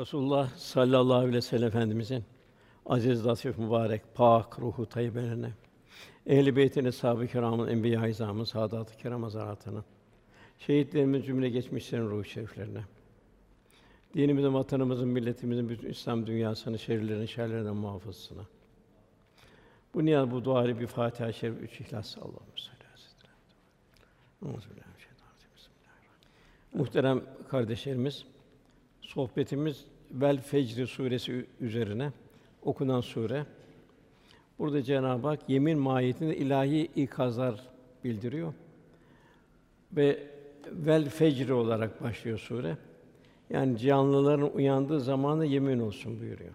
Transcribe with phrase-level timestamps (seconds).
[0.00, 2.24] Resulullah sallallahu aleyhi ve sellem Efendimizin
[2.86, 5.52] aziz, latif, mübarek, pak ruhu tayyibelerine,
[6.26, 9.84] ehl-i beytin, eshab-ı kiramın, enbiya-i izamın, saadat-ı kiram hazaratına,
[10.58, 12.80] şehitlerimiz cümle geçmişlerin ruhu şeriflerine,
[14.14, 18.42] dinimizin, vatanımızın, milletimizin, bütün İslam dünyasının şerlerin şerlerinden muhafızsına.
[19.94, 22.80] Bu niyaz, bu duayla bir Fatiha-i Şerif, üç İhlas Allah'ım salli
[26.72, 28.24] Muhterem kardeşlerimiz,
[29.14, 32.12] sohbetimiz Vel Fecr suresi üzerine
[32.62, 33.46] okunan sure.
[34.58, 37.60] Burada Cenab-ı Hak yemin mahiyetinde ilahi ikazlar
[38.04, 38.54] bildiriyor.
[39.92, 40.26] Ve
[40.66, 42.76] Vel Fecr olarak başlıyor sure.
[43.50, 46.54] Yani canlıların uyandığı zamanı yemin olsun buyuruyor.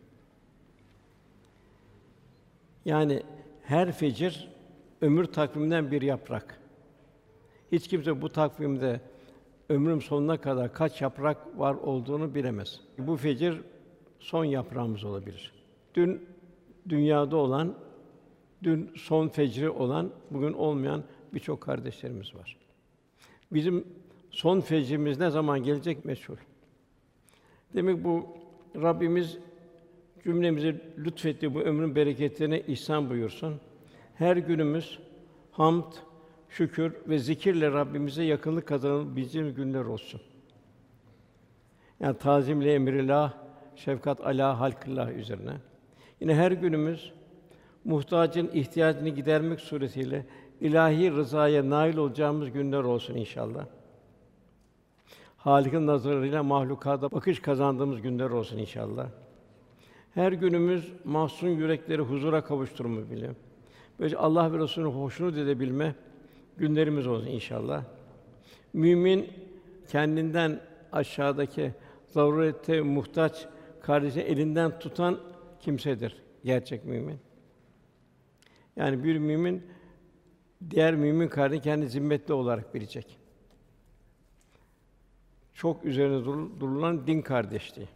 [2.86, 3.24] Yani
[3.64, 4.48] her fecir
[5.02, 6.60] ömür takviminden bir yaprak.
[7.72, 9.02] Hiç kimse bu takvimde
[9.70, 12.80] ömrüm sonuna kadar kaç yaprak var olduğunu bilemez.
[12.98, 13.62] Bu fecir
[14.20, 15.52] son yaprağımız olabilir.
[15.96, 16.26] Dün
[16.90, 17.76] dünyada olan,
[18.64, 22.58] dün son fecri olan, bugün olmayan birçok kardeşlerimiz var.
[23.52, 23.88] Bizim
[24.32, 26.36] son fecrimiz ne zaman gelecek meçhul.
[27.74, 28.28] Demek bu
[28.76, 29.38] Rabbimiz
[30.24, 33.56] cümlemizi lütfetti bu ömrün bereketini ihsan buyursun.
[34.16, 35.00] Her günümüz
[35.52, 35.94] hamd,
[36.50, 40.22] şükür ve zikirle Rabbimize yakınlık kazanabileceğimiz günler olsun.
[42.00, 43.34] Yani tazimle emrillah,
[43.76, 45.54] şefkat ala halkillah üzerine.
[46.20, 47.14] Yine her günümüz
[47.86, 50.26] muhtacın ihtiyacını gidermek suretiyle
[50.62, 53.66] ilahi rızaya nail olacağımız günler olsun inşallah.
[55.38, 59.08] Halik'in nazarıyla mahlukata bakış kazandığımız günler olsun inşallah.
[60.14, 63.32] Her günümüz mahzun yürekleri huzura kavuşturma bile.
[64.00, 65.96] Böylece Allah ve Resulü'nün hoşnut edebilme
[66.58, 67.84] günlerimiz olsun inşallah.
[68.74, 69.30] Mümin
[69.88, 70.62] kendinden
[70.92, 71.72] aşağıdaki
[72.08, 73.48] zarurete muhtaç
[73.82, 75.20] kardeşi elinden tutan
[75.60, 77.20] kimsedir gerçek mümin.
[78.76, 79.64] Yani bir mümin
[80.70, 83.18] diğer mümin kardeşi kendi zimmetli olarak bilecek.
[85.54, 86.26] Çok üzerine
[86.60, 87.88] durulan din kardeşliği.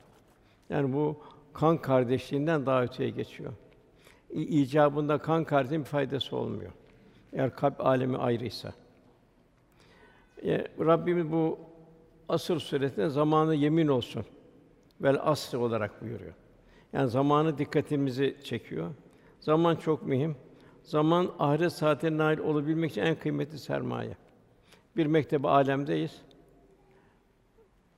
[0.70, 3.54] Yani bu kan kardeşliğinden daha öteye geçiyor.
[4.34, 6.72] İcabında kan kardeşliğinin faydası olmuyor.
[7.34, 8.74] Eğer kalp alemi ayrıysa.
[10.44, 11.60] E, Rabbimiz bu
[12.30, 14.26] asır suresinde zamanı yemin olsun.
[15.02, 16.34] Vel asr olarak buyuruyor.
[16.94, 18.90] Yani zamanı dikkatimizi çekiyor.
[19.40, 20.36] Zaman çok mühim.
[20.84, 24.18] Zaman ahiret saatine nail olabilmek için en kıymetli sermaye.
[24.98, 26.22] Bir mektebe alemdeyiz.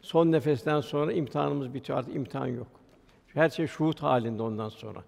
[0.02, 2.00] Son nefesten sonra imtihanımız bitiyor.
[2.00, 2.68] Artık imtihan yok.
[3.28, 5.04] Her şey şuhut halinde ondan sonra.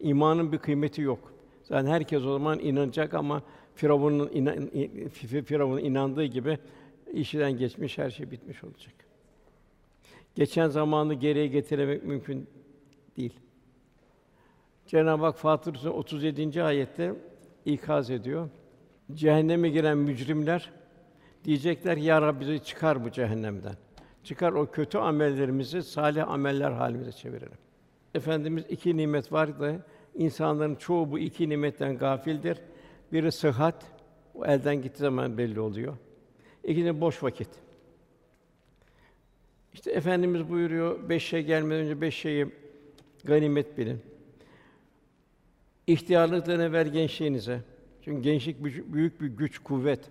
[0.00, 1.32] İmanın bir kıymeti yok.
[1.72, 3.42] Zaten herkes o zaman inanacak ama
[3.74, 4.70] Firavun'un inan,
[5.44, 6.58] Firavun'un inandığı gibi
[7.12, 8.94] işten geçmiş, her şey bitmiş olacak.
[10.34, 12.48] Geçen zamanı geriye getiremek mümkün
[13.16, 13.32] değil.
[14.86, 16.62] Cenab-ı Hak Fatır Suresi 37.
[16.62, 17.14] ayette
[17.64, 18.48] ikaz ediyor.
[19.14, 20.70] Cehenneme giren mücrimler
[21.44, 23.76] diyecekler ya Rabbi bizi çıkar bu cehennemden.
[24.24, 27.58] Çıkar o kötü amellerimizi salih ameller halimize çevirelim.
[28.14, 29.76] Efendimiz iki nimet var da
[30.14, 32.58] insanların çoğu bu iki nimetten gafildir.
[33.12, 33.86] Biri sıhhat,
[34.34, 35.96] o elden gittiği zaman belli oluyor.
[36.64, 37.48] İkincisi boş vakit.
[39.72, 42.46] İşte Efendimiz buyuruyor, beş şey gelmeden önce beş şeyi
[43.24, 44.00] ganimet bilin.
[45.86, 47.60] İhtiyarlıktan evvel gençliğinize.
[48.02, 50.10] Çünkü gençlik büyük bir güç, kuvvet.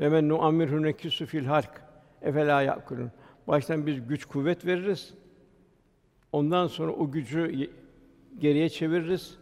[0.00, 1.82] Ve men nuammirhu nekisu fil halk.
[2.22, 3.10] Efela yakulun.
[3.48, 5.14] Baştan biz güç kuvvet veririz.
[6.32, 7.68] Ondan sonra o gücü
[8.40, 9.38] geriye çeviririz.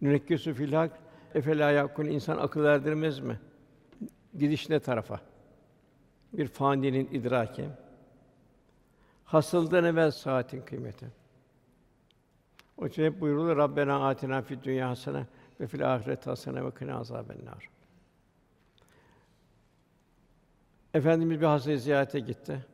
[0.00, 0.98] Nürekkesu fil hak
[1.34, 3.40] efela yakun insan akıl erdirmez mi?
[4.38, 5.20] Gidiş ne tarafa?
[6.32, 7.68] Bir faninin idraki.
[9.24, 11.06] Hasıldan evvel saatin kıymeti.
[12.78, 15.26] O için hep buyurulur Rabbena atina fid dünya hasene
[15.60, 17.68] ve fil ahiret hasene ve kina azabennar.
[20.94, 22.64] Efendimiz bir hastayı ziyarete gitti.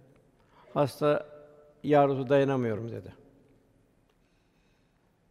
[0.75, 1.27] Hasta
[1.83, 3.13] ya dayanamıyorum dedi.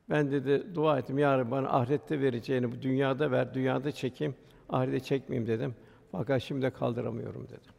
[0.09, 1.17] Ben dedi dua ettim.
[1.17, 4.35] Ya Rabbi bana ahirette vereceğini bu dünyada ver, dünyada çekeyim,
[4.69, 5.75] ahirette çekmeyeyim dedim.
[6.11, 7.73] Fakat şimdi de kaldıramıyorum dedim.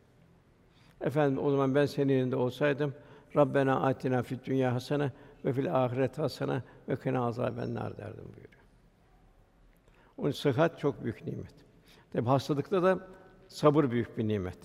[1.01, 2.95] Efendim o zaman ben senin yerinde olsaydım
[3.37, 5.13] Rabbena atina fid dünya hasene
[5.45, 8.63] ve fil ahiret hasene ve kina azabennar derdim buyuruyor.
[10.17, 11.55] Onun sıhhat çok büyük nimet.
[12.13, 13.09] Tabi hastalıkta da
[13.49, 14.59] sabır büyük bir nimet.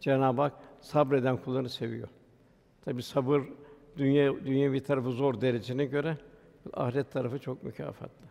[0.00, 2.08] Cenab-ı Hak sabreden kullarını seviyor.
[2.84, 3.42] Tabi sabır
[3.96, 6.16] dünya bir tarafı zor derecesine göre
[6.72, 8.26] ahiret tarafı çok mükafatlı.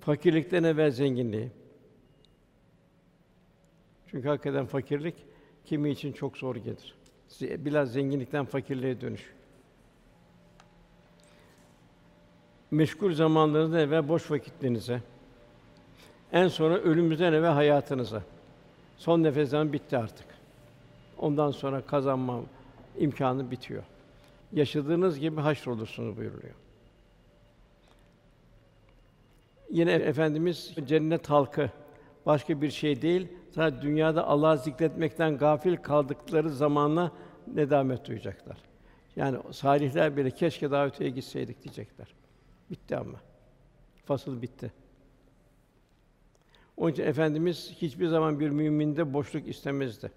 [0.00, 1.50] Fakirlikten evvel zenginliği.
[4.06, 5.14] Çünkü hakikaten fakirlik
[5.64, 6.94] kimi için çok zor gelir.
[7.40, 9.32] biraz zenginlikten fakirliğe dönüş.
[12.70, 15.02] Meşgul zamanlarınızda ve boş vakitlerinize,
[16.32, 18.22] en sonra ölümümüzden evvel hayatınıza.
[18.96, 20.26] Son nefes zaman bitti artık.
[21.18, 22.42] Ondan sonra kazanma
[23.00, 23.82] imkanı bitiyor.
[24.52, 26.54] Yaşadığınız gibi haşrolursunuz buyuruluyor.
[29.70, 31.70] Yine Efendimiz cennet halkı
[32.26, 37.12] başka bir şey değil, sadece dünyada Allah'ı zikretmekten gafil kaldıkları zamana
[37.54, 38.58] nedamet duyacaklar.
[39.16, 42.14] Yani salihler bile keşke daha gitseydik diyecekler.
[42.70, 43.20] Bitti ama.
[44.04, 44.72] Fasıl bitti.
[46.76, 50.10] Onun için Efendimiz hiçbir zaman bir müminde boşluk istemezdi.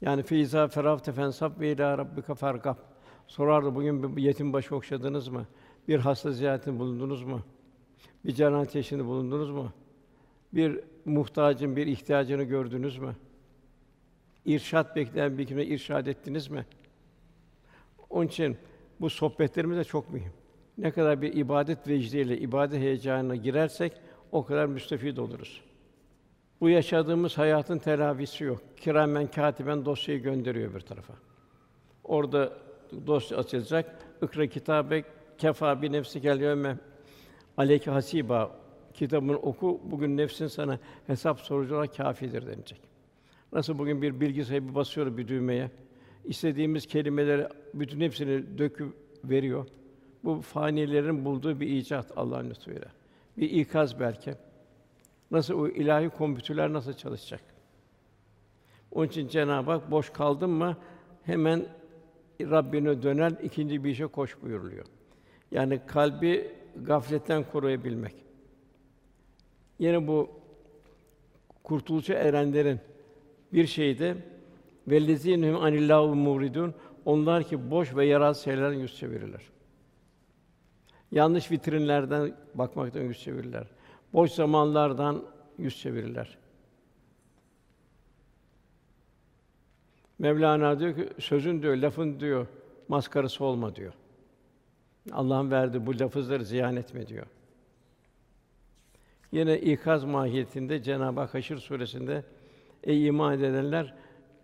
[0.00, 2.76] Yani feiza ferafte fensab ve ila rabbika fargab.
[3.26, 5.46] Sorardı bugün bir yetim başı okşadınız mı?
[5.88, 7.42] Bir hasta ziyaretinde bulundunuz mu?
[8.24, 9.72] Bir cenazet teşhinde bulundunuz mu?
[10.52, 13.16] Bir muhtacın bir ihtiyacını gördünüz mü?
[14.44, 16.66] İrşad bekleyen bir kimse irşad ettiniz mi?
[18.10, 18.56] Onun için
[19.00, 20.32] bu sohbetlerimiz de çok mühim.
[20.78, 23.92] Ne kadar bir ibadet vecdiyle, ibadet heyecanına girersek
[24.32, 25.65] o kadar müstefid oluruz.
[26.60, 28.62] Bu yaşadığımız hayatın telafisi yok.
[28.76, 31.14] Kiramen katiben dosyayı gönderiyor bir tarafa.
[32.04, 32.52] Orada
[33.06, 33.98] dosya açılacak.
[34.22, 35.04] İkra kitabe
[35.38, 36.76] kefa bi nefsi gel yevme
[37.56, 38.56] aleyke hasiba
[38.94, 39.80] kitabını oku.
[39.84, 42.80] Bugün nefsin sana hesap sorucu olarak kâfidir denilecek.
[43.52, 45.70] Nasıl bugün bir bilgisayarı bir basıyor bir düğmeye.
[46.24, 48.94] istediğimiz kelimeleri bütün hepsini döküp
[49.24, 49.66] veriyor.
[50.24, 52.88] Bu fanilerin bulduğu bir icat Allah'ın lütfuyla.
[53.36, 54.34] Bir ikaz belki.
[55.30, 57.40] Nasıl o ilahi kompütürler nasıl çalışacak?
[58.92, 60.76] Onun için Cenab-ı Hak boş kaldın mı
[61.22, 61.66] hemen
[62.40, 64.86] Rabbine döner, ikinci bir işe koş buyuruluyor.
[65.50, 68.14] Yani kalbi gafletten koruyabilmek.
[69.78, 70.30] Yine bu
[71.62, 72.80] kurtuluşa erenlerin
[73.52, 74.16] bir şeyi de
[74.88, 76.74] vellezinhum anillahu muridun
[77.04, 79.42] onlar ki boş ve yararsız şeylerden yüz çevirirler.
[81.12, 83.66] Yanlış vitrinlerden bakmaktan yüz çevirirler.
[84.12, 85.22] Boş zamanlardan
[85.58, 86.38] yüz çevirirler.
[90.18, 92.46] Mevlana diyor ki sözün diyor, lafın diyor
[92.88, 93.92] maskarası olma diyor.
[95.12, 97.26] Allah'ın verdiği bu lafızları ziyan etme diyor.
[99.32, 102.24] Yine ikaz mahiyetinde Cenab-ı Hak Haşr suresinde
[102.84, 103.94] ey iman edenler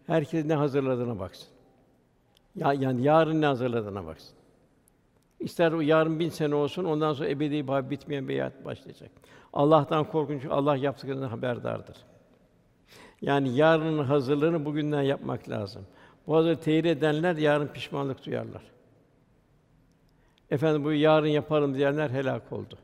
[0.07, 1.49] herkes ne hazırladığına baksın.
[2.57, 4.37] Ya yani yarın ne hazırladığına baksın.
[5.43, 9.11] İster yarın bin sene olsun, ondan sonra ebedi bir bitmeyen bir hayat başlayacak.
[9.53, 11.97] Allah'tan korkun çünkü Allah yaptıklarından haberdardır.
[13.23, 15.87] Yani yarının hazırlığını bugünden yapmak lazım.
[16.27, 18.63] Bu hazır teyir edenler yarın pişmanlık duyarlar.
[20.51, 22.79] Efendim bu yarın yaparım diyenler helak oldu.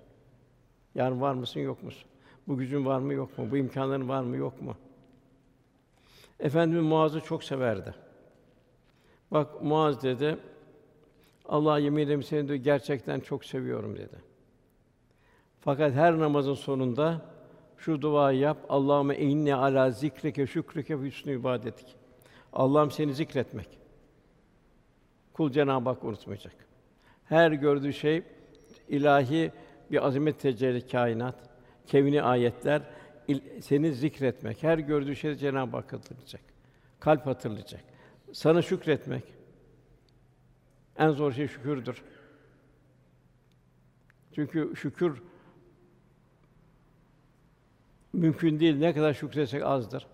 [0.95, 2.09] Yarın var mısın yok musun?
[2.49, 3.47] Bu gücün var mı yok mu?
[3.51, 4.77] Bu imkanların var mı yok mu?
[6.41, 7.95] Efendimiz Muaz'ı çok severdi.
[9.31, 10.39] Bak Muaz dedi,
[11.49, 14.17] Allah yemin ederim seni diyor, gerçekten çok seviyorum dedi.
[15.61, 17.21] Fakat her namazın sonunda
[17.77, 18.59] şu duayı yap.
[18.69, 21.97] Allahümme inni ala zikrike şükrike ve hüsnü ibadetik.
[22.53, 23.79] Allah'ım seni zikretmek.
[25.33, 26.55] Kul Cenab-ı Hak unutmayacak.
[27.25, 28.23] Her gördüğü şey
[28.89, 29.53] ilahi
[29.91, 31.35] bir azamet tecelli kainat,
[31.87, 32.83] kevni ayetler
[33.29, 34.63] il- seni zikretmek.
[34.63, 36.41] Her gördüğü şey Cenab-ı Hak hatırlayacak.
[37.01, 37.81] Kalp hatırlayacak.
[38.33, 39.38] Sana şükretmek.
[40.99, 42.03] En zor şey şükürdür.
[44.35, 45.23] Çünkü şükür
[48.13, 48.77] mümkün değil.
[48.77, 50.07] Ne kadar şükretsek azdır.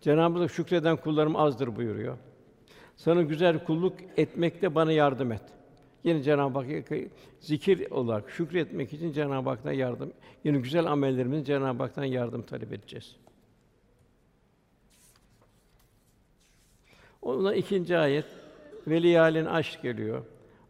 [0.00, 2.18] Cenab-ı Hak şükreden kullarım azdır buyuruyor.
[2.96, 5.42] Sana güzel kulluk etmekte bana yardım et.
[6.04, 6.88] Yine Cenab-ı Hak
[7.40, 10.12] zikir olarak şükretmek için Cenab-ı Hak'tan yardım.
[10.44, 13.16] Yine güzel amellerimizin Cenab-ı Hak'tan yardım talep edeceğiz.
[17.22, 18.26] Ondan ikinci ayet
[18.90, 20.22] veliyalin aşk geliyor.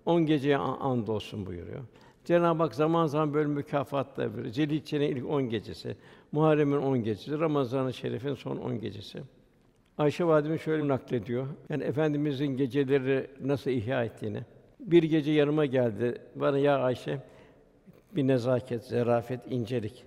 [0.07, 1.81] On geceye an- and olsun buyuruyor.
[2.25, 4.53] Cenab-ı Hak zaman zaman böyle mükafatlar veriyor.
[4.53, 5.97] Zilhicce'nin ilk on gecesi,
[6.33, 9.23] Muharrem'in on gecesi, Ramazan-ı Şerif'in son on gecesi.
[9.99, 11.47] Ayşe validemiz şöyle naklediyor.
[11.69, 14.43] Yani efendimizin geceleri nasıl ihya ettiğini.
[14.81, 16.19] Bir gece yanıma geldi.
[16.35, 17.19] Bana ya Ayşe
[18.17, 20.05] bir nezaket, zarafet, incelik.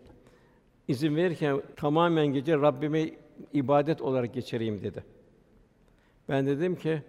[0.88, 3.10] İzin verirken tamamen gece Rabbime
[3.54, 5.04] ibadet olarak geçireyim dedi.
[6.30, 7.02] Ben dedim ki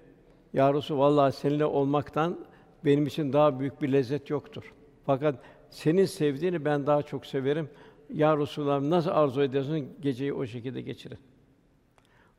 [0.53, 2.39] ya Resul vallahi seninle olmaktan
[2.85, 4.73] benim için daha büyük bir lezzet yoktur.
[5.07, 5.35] Fakat
[5.71, 7.71] senin sevdiğini ben daha çok severim.
[8.15, 11.19] Ya Resulallah nasıl arzu ediyorsun geceyi o şekilde geçirin.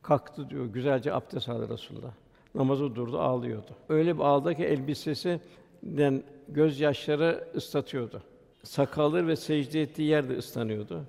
[0.02, 2.14] Kalktı diyor, güzelce abdest aldı Resulullah.
[2.56, 3.76] Namazı durdu, ağlıyordu.
[3.90, 8.24] Öyle bir ağladı ki elbisesinden gözyaşları ıslatıyordu.
[8.64, 11.04] Sakalları ve secde ettiği yer de ıslanıyordu.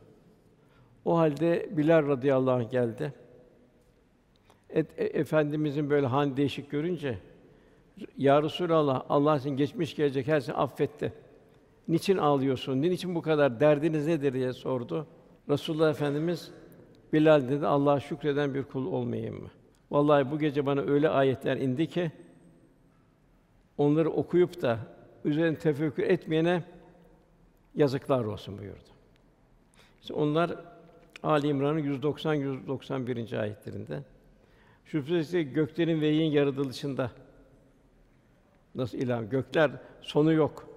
[1.04, 3.12] O halde Bilal radıyallahu anh geldi.
[4.74, 7.18] E- efendimizin böyle hani değişik görünce
[8.18, 11.12] ya Resulallah Allah senin geçmiş gelecek her şeyi affetti.
[11.88, 12.82] Niçin ağlıyorsun?
[12.82, 15.06] Niçin bu kadar derdiniz nedir diye sordu.
[15.48, 16.50] Resulullah Efendimiz
[17.12, 19.50] Bilal dedi Allah'a şükreden bir kul olmayayım mı?
[19.90, 22.12] Vallahi bu gece bana öyle ayetler indi ki
[23.78, 24.78] onları okuyup da
[25.24, 26.62] üzerine tefekkür etmeyene
[27.74, 28.90] yazıklar olsun buyurdu.
[30.00, 30.54] İşte onlar
[31.22, 33.32] Ali İmran'ın 190 191.
[33.32, 34.02] ayetlerinde.
[34.84, 37.10] Şüphesiz göklerin ve yerin yaratılışında
[38.74, 39.70] nasıl ilah gökler
[40.02, 40.68] sonu yok.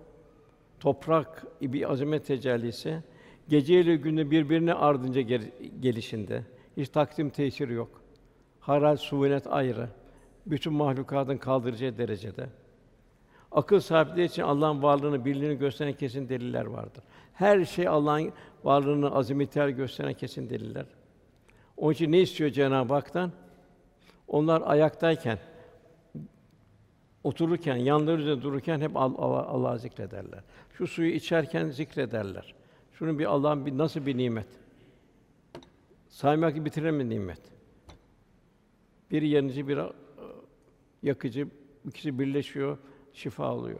[0.80, 3.04] Toprak bir azamet tecellisi
[3.50, 6.44] gece ile günü birbirine ardınca gel- gelişinde
[6.78, 8.02] hiç takdim tesiri yok.
[8.60, 9.90] Haral suvenet ayrı.
[10.46, 12.50] Bütün mahlukatın kaldıracağı derecede.
[13.52, 17.04] Akıl sahipleri için Allah'ın varlığını, birliğini gösteren kesin deliller vardır.
[17.34, 18.34] Her şey Allah'ın
[18.64, 20.86] varlığını, azametini gösteren kesin deliller.
[21.78, 23.32] Onun için ne istiyor Cenab-ı Hak'tan?
[24.28, 25.40] Onlar ayaktayken,
[27.24, 30.44] otururken, yanları üzerinde dururken hep Al- Allah- Allah'ı zikrederler.
[30.74, 32.56] Şu suyu içerken zikrederler.
[32.94, 34.48] Şunun bir Allah'ın bir nasıl bir nimet.
[36.10, 37.42] Saymak bitiremez nimet.
[39.12, 39.94] Biri yanıcı, biri ı,
[41.04, 41.48] yakıcı,
[41.88, 42.78] ikisi birleşiyor,
[43.14, 43.80] şifa oluyor.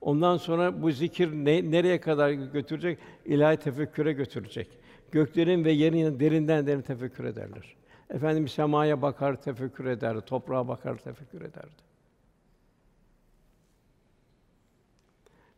[0.00, 2.98] Ondan sonra bu zikir ne, nereye kadar götürecek?
[3.24, 4.68] İlahi tefekküre götürecek.
[5.10, 7.76] Göklerin ve yerin derinden derin tefekkür ederler.
[8.10, 11.82] Efendim semaya bakar, tefekkür ederdi, toprağa bakar, tefekkür ederdi.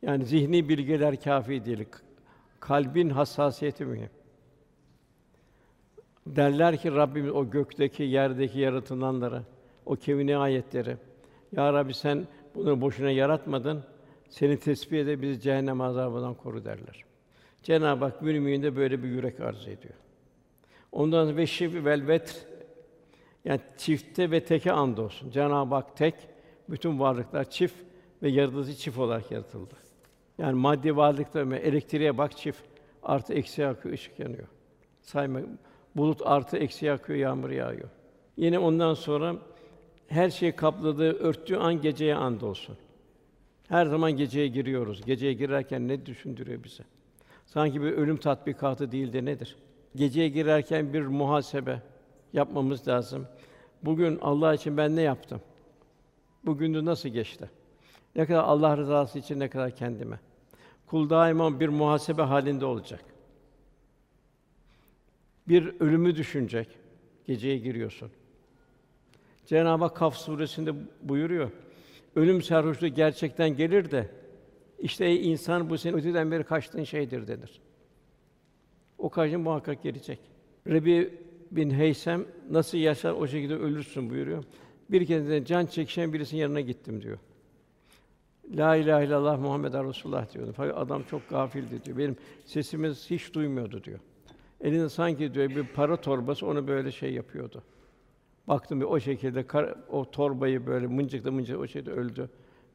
[0.02, 1.86] Yani zihni bilgiler kâfi değil.
[2.60, 4.10] Kalbin hassasiyeti mühim.
[6.26, 9.42] Derler ki Rabbimiz o gökteki, yerdeki yaratılanları,
[9.86, 10.96] o kevni ayetleri.
[11.52, 13.84] Ya Rabbi sen bunu boşuna yaratmadın.
[14.28, 17.04] Seni tesbih ede bizi cehennem azabından koru derler.
[17.62, 19.94] Cenab-ı Hak müminde böyle bir yürek arz ediyor.
[20.94, 22.36] Ondan sonra ve şif vel vetr
[23.44, 25.30] yani çifte ve teke andolsun.
[25.30, 26.14] Cenab-ı Hak tek,
[26.68, 27.74] bütün varlıklar çift
[28.22, 29.74] ve yaratıcı çift olarak yaratıldı.
[30.38, 32.62] Yani maddi varlıkta elektriğe bak çift
[33.02, 34.48] artı eksi akıyor, ışık yanıyor.
[35.02, 35.40] Sayma
[35.96, 37.88] bulut artı eksi akıyor, yağmur yağıyor.
[38.36, 39.36] Yine ondan sonra
[40.08, 42.76] her şeyi kapladığı, örttüğü an geceye and olsun.
[43.68, 45.04] Her zaman geceye giriyoruz.
[45.04, 46.82] Geceye girerken ne düşündürüyor bize?
[47.46, 49.56] Sanki bir ölüm tatbikatı değil de nedir?
[49.96, 51.82] Geceye girerken bir muhasebe
[52.32, 53.26] yapmamız lazım.
[53.82, 55.40] Bugün Allah için ben ne yaptım?
[56.44, 57.50] Bugünü nasıl geçti?
[58.16, 60.20] Ne kadar Allah rızası için, ne kadar kendime.
[60.86, 63.04] Kul daima bir muhasebe halinde olacak.
[65.48, 66.68] Bir ölümü düşünecek.
[67.26, 68.10] Geceye giriyorsun.
[69.46, 71.50] Cenab-ı Hak Kaf suresinde buyuruyor.
[72.16, 74.10] Ölüm sarhoşluğu gerçekten gelir de
[74.78, 77.60] işte insan bu senin öteden beri kaçtığın şeydir denir.
[79.04, 80.18] O kaçın muhakkak gelecek.
[80.66, 81.18] Rebi
[81.50, 84.44] bin Heysem nasıl yaşar o şekilde ölürsün buyuruyor.
[84.90, 87.18] Bir kez can çekişen birisinin yanına gittim diyor.
[88.56, 90.52] La ilahe illallah Muhammed Resulullah diyordu.
[90.56, 91.98] Fakat adam çok gafildi diyor.
[91.98, 93.98] Benim sesimiz hiç duymuyordu diyor.
[94.60, 97.62] Elinde sanki diyor bir para torbası onu böyle şey yapıyordu.
[98.48, 102.30] Baktım bir o şekilde kar, o torbayı böyle mıncıkla mıncıkla o şekilde öldü.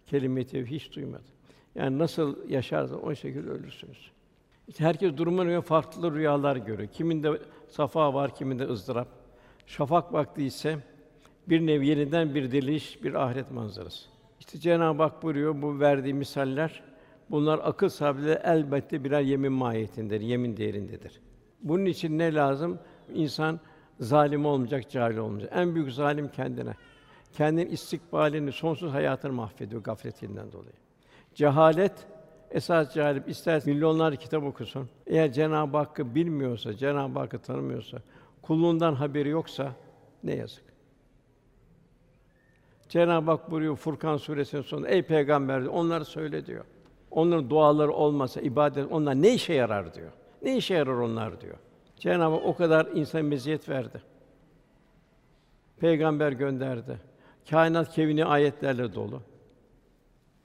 [0.05, 1.29] Kelime-i hiç duymadı.
[1.75, 4.18] Yani nasıl yaşarsa o şekilde ölürsünüz.
[4.77, 6.89] Herkes durumuna göre farklı rüyalar görüyor.
[6.89, 9.07] Kiminde safa var, kiminde ızdırap.
[9.65, 10.77] Şafak vakti ise
[11.47, 14.09] bir nevi yeniden bir diriliş, bir ahiret manzarası.
[14.39, 16.83] İşte Cenab-ı Hak buyuruyor bu verdiği misaller
[17.29, 21.21] bunlar akıl sahibi elbette birer yemin mahiyetindedir, yemin değerindedir.
[21.61, 22.79] Bunun için ne lazım?
[23.13, 23.59] İnsan
[23.99, 25.51] zalim olmayacak, cahil olmayacak.
[25.55, 26.73] En büyük zalim kendine.
[27.33, 30.73] Kendinin istikbalini, sonsuz hayatını mahvediyor gafletinden dolayı.
[31.35, 32.07] Cehalet
[32.51, 34.89] esas cehalet ister milyonlar kitap okusun.
[35.07, 37.97] Eğer Cenab-ı Hakk'ı bilmiyorsa, Cenab-ı Hakk'ı tanımıyorsa,
[38.41, 39.71] kulluğundan haberi yoksa
[40.23, 40.63] ne yazık.
[42.89, 46.65] Cenab-ı Hak buyuruyor Furkan suresinin sonunda ey peygamber onları söyle diyor.
[47.11, 50.11] Onların duaları olmasa ibadet onlar ne işe yarar diyor.
[50.41, 51.57] Ne işe yarar onlar diyor.
[51.97, 54.01] Cenab-ı Hak o kadar insan meziyet verdi.
[55.79, 56.99] Peygamber gönderdi.
[57.49, 59.21] Kainat kevni ayetlerle dolu.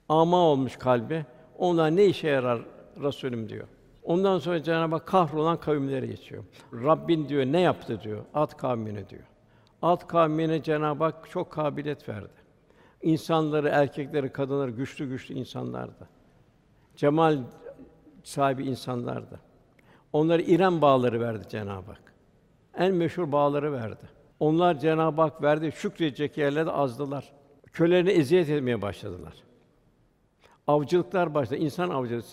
[0.09, 1.25] Ama olmuş kalbi.
[1.57, 2.61] Onlar ne işe yarar
[3.03, 3.67] Resulüm diyor.
[4.03, 6.43] Ondan sonra Cenab-ı Hak kahrolan kavimlere geçiyor.
[6.73, 8.25] Rabbin diyor ne yaptı diyor.
[8.33, 9.23] Ad kavmine diyor.
[9.81, 12.45] Ad kavmine Cenab-ı Hak çok kabiliyet verdi.
[13.01, 16.09] İnsanları, erkekleri, kadınları güçlü güçlü insanlardı.
[16.95, 17.37] Cemal
[18.23, 19.39] sahibi insanlardı.
[20.13, 22.13] Onlara İrem bağları verdi Cenab-ı Hak.
[22.77, 24.09] En meşhur bağları verdi.
[24.39, 27.33] Onlar Cenab-ı Hak verdi, şükredecek yerlerde azdılar.
[27.73, 29.33] Kölelerine eziyet etmeye başladılar.
[30.67, 32.23] Avcılıklar başladı, insan avcılığı.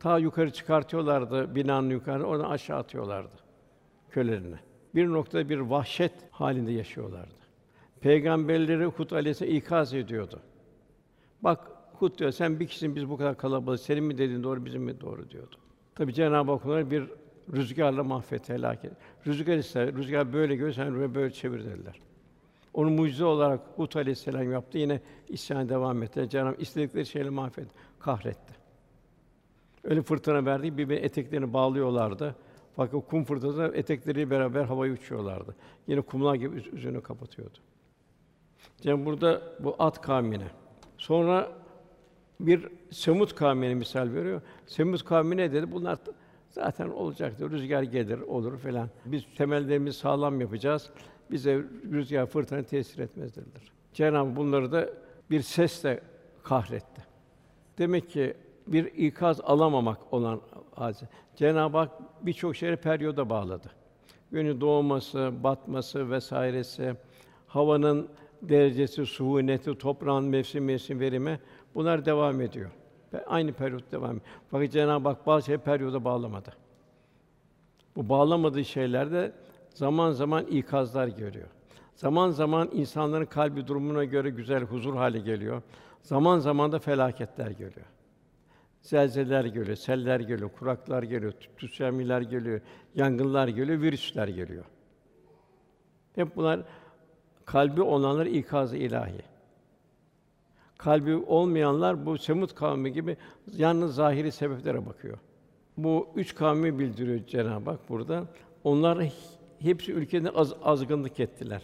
[0.00, 3.50] Ta yukarı çıkartıyorlardı binanın yukarı, oradan aşağı atıyorlardı
[4.10, 4.56] kölelerini.
[4.94, 7.34] bir noktada bir vahşet halinde yaşıyorlardı.
[8.00, 10.40] Peygamberleri Hud Aleyhisselam ikaz ediyordu.
[11.42, 14.82] Bak Hud diyor, sen bir kişisin, biz bu kadar kalabalık, senin mi dediğin doğru, bizim
[14.82, 15.56] mi doğru diyordu.
[15.94, 17.04] Tabi Cenab-ı Hak onları bir
[17.52, 18.96] rüzgarla mahvetti, helak etti.
[19.26, 22.00] Rüzgar ise, rüzgar böyle geliyor, sen böyle çevir dediler.
[22.74, 24.78] Onu mucize olarak Hud Aleyhisselam yaptı.
[24.78, 26.28] Yine isyan devam etti.
[26.30, 28.54] Cenab-ı istedikleri şeyle mahvetti, kahretti.
[29.84, 32.34] Öyle fırtına verdi, birbirine eteklerini bağlıyorlardı.
[32.76, 35.56] Fakat kum fırtınası etekleriyle beraber havaya uçuyorlardı.
[35.86, 37.58] Yine kumlar gibi üz- üzerine kapatıyordu.
[38.80, 40.46] Cenab-ı burada bu at kavmine.
[40.98, 41.52] Sonra
[42.40, 44.42] bir Semut kavmine misal veriyor.
[44.66, 45.72] Semut kavmi ne dedi?
[45.72, 45.98] Bunlar
[46.50, 47.50] zaten olacaktır.
[47.50, 48.88] Rüzgar gelir, olur falan.
[49.04, 50.90] Biz temellerimizi sağlam yapacağız.
[51.30, 53.72] Bize rüzgar, fırtına tesir etmez dediler.
[53.92, 54.90] Cenab-ı bunları da
[55.30, 56.00] bir sesle
[56.42, 57.02] kahretti.
[57.78, 58.34] Demek ki
[58.66, 60.40] bir ikaz alamamak olan
[60.74, 61.08] hadise.
[61.36, 61.90] Cenab-ı Hak
[62.26, 63.70] birçok şeyleri periyoda bağladı.
[64.30, 66.94] Günün doğması, batması vesairesi,
[67.46, 68.08] havanın
[68.42, 71.40] derecesi, suhuneti, toprağın mevsim mevsim verimi
[71.74, 72.70] bunlar devam ediyor.
[73.12, 74.26] Ve aynı periyot devam ediyor.
[74.50, 76.52] Fakat Cenab-ı Hak bazı şeyleri periyoda bağlamadı.
[77.96, 79.32] Bu bağlamadığı şeylerde
[79.80, 81.48] zaman zaman ikazlar görüyor.
[81.94, 85.62] Zaman zaman insanların kalbi durumuna göre güzel huzur hali geliyor.
[86.02, 87.86] Zaman zaman da felaketler geliyor.
[88.80, 92.60] Zelzeler geliyor, seller geliyor, kuraklar geliyor, tsunami'ler geliyor,
[92.94, 94.64] yangınlar geliyor, virüsler geliyor.
[96.14, 96.60] Hep bunlar
[97.44, 99.22] kalbi olanlar ikaz-ı ilahi.
[100.78, 103.16] Kalbi olmayanlar bu Semut kavmi gibi
[103.56, 105.18] yalnız zahiri sebeplere bakıyor.
[105.76, 108.24] Bu üç kavmi bildiriyor Cenab-ı Hak burada.
[108.64, 109.10] Onlar
[109.60, 111.62] hepsi ülkede az, azgınlık ettiler.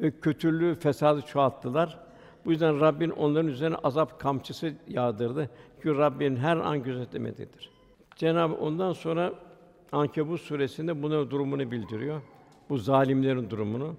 [0.00, 1.98] Ve kötülüğü, fesadı çoğalttılar.
[2.44, 5.50] Bu yüzden Rabbin onların üzerine azap kamçısı yağdırdı.
[5.76, 7.70] Çünkü Rabbin her an gözetlemedidir.
[8.16, 9.32] Cenab-ı ondan sonra
[9.92, 12.22] Ankebut suresinde bunun durumunu bildiriyor.
[12.68, 13.96] Bu zalimlerin durumunu.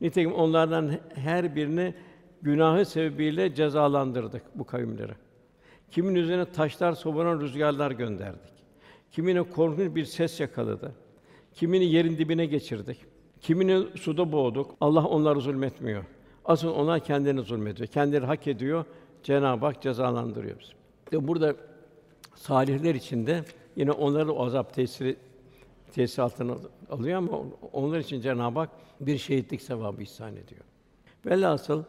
[0.00, 1.94] Nitekim onlardan her birini
[2.42, 5.12] günahı sebebiyle cezalandırdık bu kavimleri.
[5.90, 8.52] Kimin üzerine taşlar savuran rüzgarlar gönderdik.
[9.10, 10.94] Kimine korkunç bir ses yakaladı.
[11.54, 13.04] Kimini yerin dibine geçirdik.
[13.40, 14.74] Kimini suda boğduk.
[14.80, 16.04] Allah onları zulmetmiyor.
[16.44, 17.86] Asıl onlar kendilerini zulmediyor.
[17.86, 18.84] Kendileri hak ediyor.
[19.22, 20.72] Cenab-ı Hak cezalandırıyor bizi.
[21.04, 21.56] İşte burada
[22.34, 23.44] salihler içinde
[23.76, 25.16] yine onlara da o azap tesiri
[25.92, 26.54] tesir altına
[26.90, 27.30] alıyor ama
[27.72, 30.64] onlar için Cenab-ı Hak bir şehitlik sevabı ihsan ediyor.
[31.26, 31.84] Velhasıl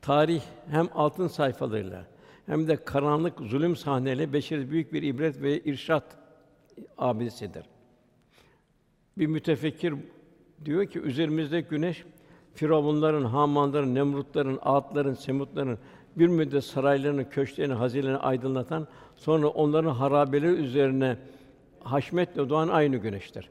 [0.00, 2.06] tarih hem altın sayfalarıyla
[2.46, 6.04] hem de karanlık zulüm sahneleri beşeri büyük bir ibret ve irşat
[6.98, 7.64] abidesidir.
[9.18, 9.94] Bir mütefekkir
[10.64, 12.04] diyor ki üzerimizde güneş
[12.54, 15.78] Firavunların, Hamanların, Nemrutların, Ağatların, Semutların
[16.16, 21.16] bir müddet saraylarını, köşklerini, hazinelerini aydınlatan, sonra onların harabeleri üzerine
[21.80, 23.48] haşmetle doğan aynı güneştir.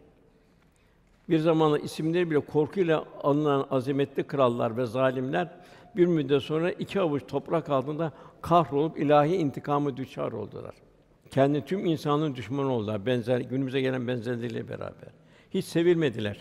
[1.29, 5.47] Bir zamanlar isimleri bile korkuyla alınan azametli krallar ve zalimler
[5.95, 10.75] bir müddet sonra iki avuç toprak altında kahrolup ilahi intikamı düçar oldular.
[11.31, 13.05] Kendi tüm insanlığın düşmanı oldular.
[13.05, 15.20] Benzer günümüze gelen benzerleriyle beraber.
[15.53, 16.37] Hiç sevilmediler.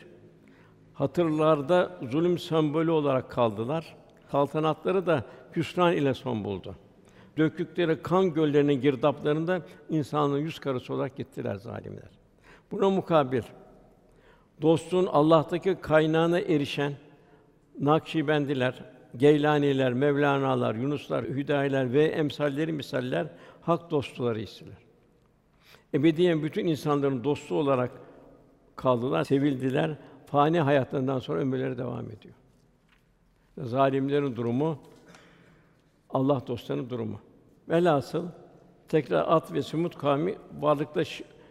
[0.94, 3.96] Hatırlarda zulüm sembolü olarak kaldılar.
[4.30, 5.24] Saltanatları da
[5.56, 6.76] hüsran ile son buldu.
[7.38, 12.10] Döktükleri kan göllerinin girdaplarında insanlığın yüz karası olarak gittiler zalimler.
[12.70, 13.42] Buna mukabil
[14.62, 16.92] dostluğun Allah'taki kaynağına erişen
[17.80, 18.84] Nakşibendiler,
[19.16, 23.26] Geylaniler, Mevlana'lar, Yunuslar, Hüdayiler ve emsalleri misaller
[23.60, 24.76] hak dostları istiler.
[25.94, 27.90] Ebediyen bütün insanların dostu olarak
[28.80, 29.96] kaldılar, sevildiler.
[30.26, 32.34] Fani hayatlarından sonra ömürleri devam ediyor.
[33.58, 34.78] Zalimlerin durumu
[36.10, 37.20] Allah dostlarının durumu.
[37.68, 38.26] Velhasıl
[38.88, 41.02] tekrar At ve Semut kavmi varlıkta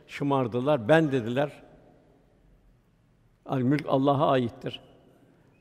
[0.07, 0.87] şımardılar.
[0.87, 1.63] Ben dediler.
[3.45, 4.79] Al mülk Allah'a aittir.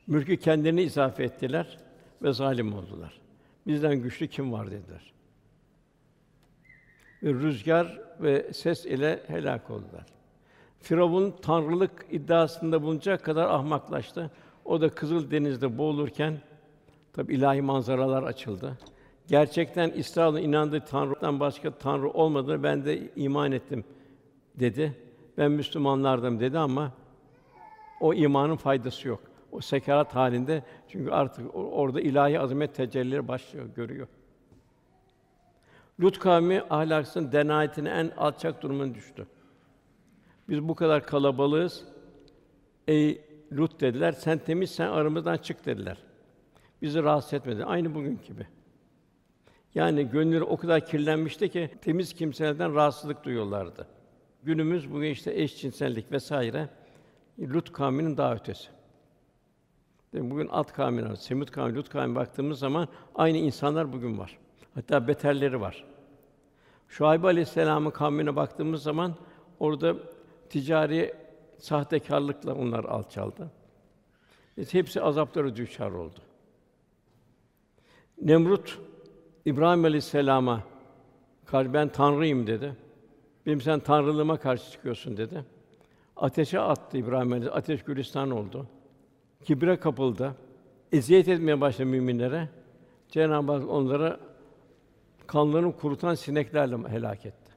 [0.07, 1.77] Mülkü kendilerine izafe ettiler
[2.21, 3.21] ve zalim oldular.
[3.67, 5.13] Bizden güçlü kim var dediler.
[7.23, 10.18] Ve rüzgar ve ses ile helak oldular.
[10.79, 14.31] Firavun tanrılık iddiasında bulunacak kadar ahmaklaştı.
[14.65, 16.37] O da Kızıl Deniz'de boğulurken
[17.13, 18.77] tabi ilahi manzaralar açıldı.
[19.27, 23.83] Gerçekten İsrail'in inandığı Tanrı'dan başka Tanrı olmadığını ben de iman ettim
[24.55, 24.97] dedi.
[25.37, 26.91] Ben Müslümanlardım dedi ama
[27.99, 29.19] o imanın faydası yok.
[29.51, 34.07] O sekarat halinde çünkü artık orada ilahi azamet tecellileri başlıyor, görüyor.
[36.01, 39.27] Lut kavmi ahlaksın denayetine en alçak durumuna düştü.
[40.49, 41.83] Biz bu kadar kalabalığız.
[42.87, 43.21] Ey
[43.53, 45.97] Lut dediler, sen temizsen aramızdan çık dediler.
[46.81, 47.65] Bizi rahatsız etmedi.
[47.65, 48.47] Aynı bugün gibi.
[49.75, 53.87] Yani gönülleri o kadar kirlenmişti ki temiz kimselerden rahatsızlık duyuyorlardı.
[54.43, 56.69] Günümüz bugün işte eşcinsellik vesaire
[57.39, 58.69] Lut kavminin daha ötesi.
[60.13, 64.37] Bugün Ad kavmine, Semud kavmi, Lut kavmine baktığımız zaman aynı insanlar bugün var.
[64.75, 65.85] Hatta beterleri var.
[66.87, 69.15] Şuayb Aleyhisselam'ın kavmine baktığımız zaman
[69.59, 69.95] orada
[70.49, 71.13] ticari
[71.57, 73.51] sahtekarlıkla onlar alçaldı.
[74.57, 76.19] İşte hepsi azaplara düçar oldu.
[78.21, 78.79] Nemrut
[79.45, 80.63] İbrahim Aleyhisselam'a
[81.45, 82.75] karşı ben tanrıyım dedi.
[83.45, 85.45] Benim sen tanrılığıma karşı çıkıyorsun dedi.
[86.15, 87.57] Ateşe attı İbrahim Aleyhisselam.
[87.57, 88.67] Ateş gülistan oldu.
[89.43, 90.35] Kibre kapıldı.
[90.91, 92.49] Eziyet etmeye başladı müminlere.
[93.09, 94.19] Cenab-ı Hak onlara
[95.27, 97.51] kanlarını kurutan sineklerle helak etti.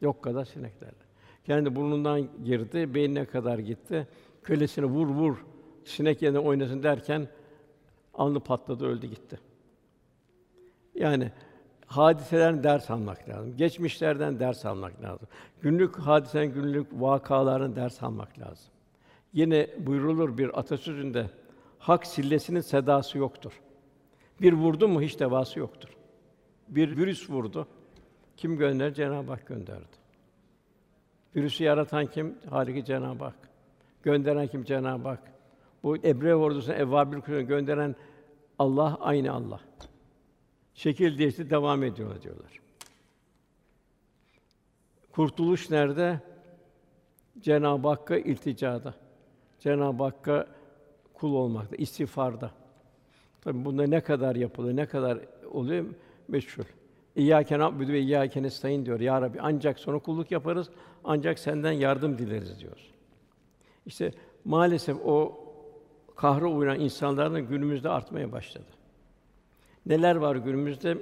[0.00, 1.01] Yok kadar sineklerle.
[1.44, 4.08] Kendi burnundan girdi, beynine kadar gitti.
[4.42, 5.36] Kölesini vur vur,
[5.84, 7.28] sinek yerine oynasın derken
[8.14, 9.40] alnı patladı, öldü gitti.
[10.94, 11.32] Yani
[11.86, 13.56] hadiselerin ders almak lazım.
[13.56, 15.28] Geçmişlerden ders almak lazım.
[15.62, 18.72] Günlük hadisen, günlük vakaların ders almak lazım.
[19.32, 21.30] Yine buyrulur bir atasözünde
[21.78, 23.52] hak sillesinin sedası yoktur.
[24.40, 25.88] Bir vurdu mu hiç devası yoktur.
[26.68, 27.66] Bir virüs vurdu.
[28.36, 28.94] Kim gönderir?
[28.94, 30.01] Cenab-ı Hak gönderdi.
[31.36, 32.38] Virüsü yaratan kim?
[32.50, 33.34] Haliki Cenab-ı Hak.
[34.02, 34.64] Gönderen kim?
[34.64, 35.32] Cenab-ı Hak.
[35.82, 37.96] Bu Ebre ordusuna Evvabil kuşunu gönderen
[38.58, 39.60] Allah aynı Allah.
[40.74, 42.60] Şekil değişti devam ediyor diyorlar.
[45.12, 46.20] Kurtuluş nerede?
[47.40, 48.94] Cenab-ı Hakk'a ilticada.
[49.60, 50.46] Cenab-ı Hakk'a
[51.14, 52.50] kul olmakta, istiğfarda.
[53.40, 55.18] Tabi bunda ne kadar yapılıyor, ne kadar
[55.50, 55.84] oluyor
[56.28, 56.64] meşhur.
[57.16, 59.00] İyyâke na'budu ve iyyâke nestaîn diyor.
[59.00, 60.70] Ya Rabbi ancak sonra kulluk yaparız,
[61.04, 62.78] ancak senden yardım dileriz diyor.
[63.86, 64.12] İşte
[64.44, 65.38] maalesef o
[66.16, 68.66] kahre uğrayan insanların günümüzde artmaya başladı.
[69.86, 70.98] Neler var günümüzde?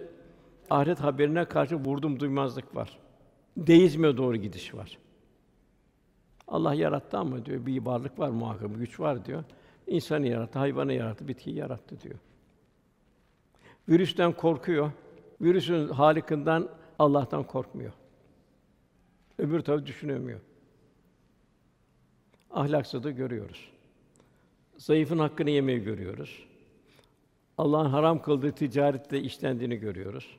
[0.71, 2.99] Ahiret haberine karşı vurdum duymazlık var.
[3.57, 4.99] Deizme doğru gidiş var.
[6.49, 9.45] Allah yarattı ama diyor bir varlık var muhakkak, güç var diyor.
[9.87, 12.15] İnsanı yarattı, hayvanı yarattı, bitkiyi yarattı diyor.
[13.89, 14.91] Virüsten korkuyor.
[15.41, 17.93] Virüsün halikinden Allah'tan korkmuyor.
[19.39, 20.41] Öbür tarafı düşünemiyor.
[22.51, 23.71] Ahlaksızlığı görüyoruz.
[24.77, 26.45] Zayıfın hakkını yemeyi görüyoruz.
[27.59, 30.37] Allah'ın haram kıldığı ticarette işlendiğini görüyoruz.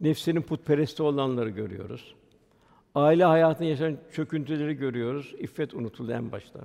[0.00, 2.14] Nefsinin putperesti olanları görüyoruz.
[2.94, 5.34] Aile hayatını yaşayan çöküntüleri görüyoruz.
[5.38, 6.60] İffet unutuldu en başta.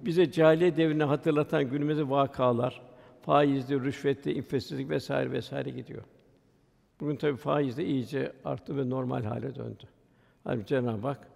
[0.00, 2.82] Bize cahiliye devrini hatırlatan günümüzde vakalar,
[3.22, 6.02] faizli, rüşvetli, iffetsizlik vesaire vesaire gidiyor.
[7.00, 9.84] Bugün tabii faiz de iyice arttı ve normal hale döndü.
[10.44, 11.28] Halbuki Cenab-ı Hak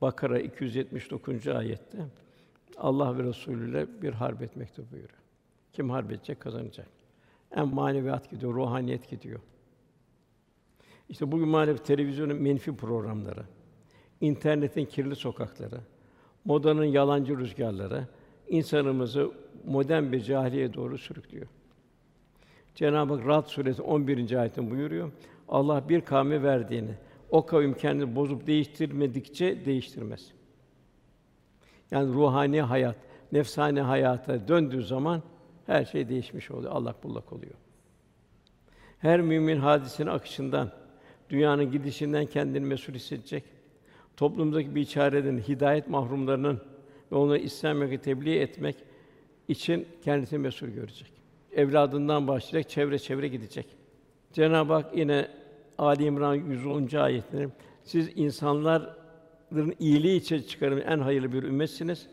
[0.00, 1.48] Bakara 279.
[1.48, 1.98] ayette
[2.76, 5.18] Allah ve Resulü ile bir harp etmekte buyuruyor.
[5.72, 6.88] Kim harp edecek kazanacak.
[7.50, 9.40] En maneviyat gidiyor, ruhaniyet gidiyor.
[11.08, 13.44] İşte bugün maalesef televizyonun menfi programları,
[14.20, 15.80] internetin kirli sokakları,
[16.44, 18.06] modanın yalancı rüzgarları
[18.48, 19.32] insanımızı
[19.64, 21.46] modern bir cahiliye doğru sürüklüyor.
[22.78, 24.32] Cenab-ı Hak Ra'd suresi 11.
[24.32, 25.10] ayetinde buyuruyor.
[25.48, 26.90] Allah bir kavme verdiğini
[27.30, 30.32] o kavim kendini bozup değiştirmedikçe değiştirmez.
[31.90, 32.96] Yani ruhani hayat,
[33.32, 35.22] nefsani hayata döndüğü zaman
[35.66, 36.72] her şey değişmiş oluyor.
[36.72, 37.54] Allah bullak oluyor.
[38.98, 40.72] Her mümin hadisenin akışından,
[41.30, 43.44] dünyanın gidişinden kendini mesul hissedecek.
[44.16, 46.60] Toplumdaki bir çareden hidayet mahrumlarının
[47.12, 48.76] ve onları İslam'a tebliğ etmek
[49.48, 51.17] için kendisini mesul görecek.
[51.52, 53.66] Evladından başlayacak, çevre çevre gidecek.
[54.32, 55.28] Cenab-ı Hak yine
[55.78, 56.96] Ali İmran 110.
[56.96, 57.48] ayetinde
[57.84, 62.06] siz insanların iyiliği için çıkarın en hayırlı bir ümmetsiniz.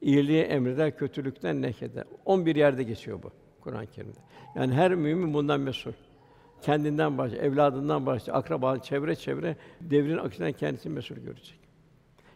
[0.00, 2.04] İyiliği emreder, kötülükten nehyeder.
[2.24, 4.18] 11 yerde geçiyor bu Kur'an-ı Kerim'de.
[4.54, 5.92] Yani her mümin bundan mesul.
[6.62, 11.58] Kendinden baş, evladından baş, akraba, çevre çevre devrin akışından kendisini mesul görecek.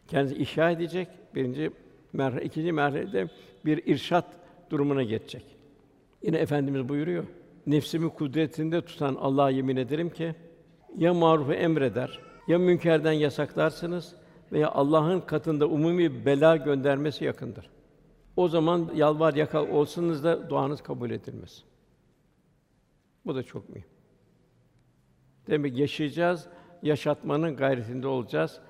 [0.09, 1.09] Kendisi ihya edecek.
[1.35, 1.71] Birinci
[2.12, 3.29] merhale, ikinci merhalede
[3.64, 4.25] bir irşat
[4.71, 5.56] durumuna geçecek.
[6.27, 7.25] Yine efendimiz buyuruyor.
[7.67, 10.35] Nefsimi kudretinde tutan Allah'a yemin ederim ki
[10.97, 14.17] ya marufu emreder, ya münkerden yasaklarsınız
[14.53, 17.71] veya Allah'ın katında umumi bela göndermesi yakındır.
[18.37, 21.65] O zaman yalvar yakal olsunuz da duanız kabul edilmez.
[23.27, 23.89] Bu da çok mühim.
[25.47, 26.49] Demek yaşayacağız,
[26.83, 28.61] yaşatmanın gayretinde olacağız.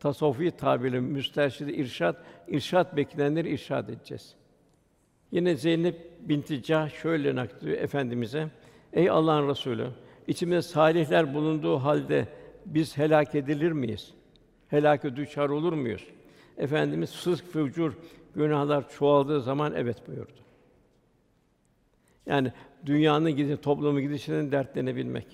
[0.00, 2.16] Tasavvufi tabirle müsterşid irşat,
[2.48, 4.36] irşat beklenenleri irşad edeceğiz.
[5.34, 8.48] Yine Zeynep binti Cah şöyle naklediyor efendimize:
[8.92, 9.88] Ey Allah'ın Resulü,
[10.26, 12.28] içimizde salihler bulunduğu halde
[12.66, 14.14] biz helak edilir miyiz?
[14.68, 16.06] Helâke düçar olur muyuz?
[16.58, 17.92] Efendimiz fısk, fücur,
[18.34, 20.40] günahlar çoğaldığı zaman evet buyurdu.
[22.26, 22.52] Yani
[22.86, 25.26] dünyanın gidişi, toplumun gidişinin dertlenebilmek.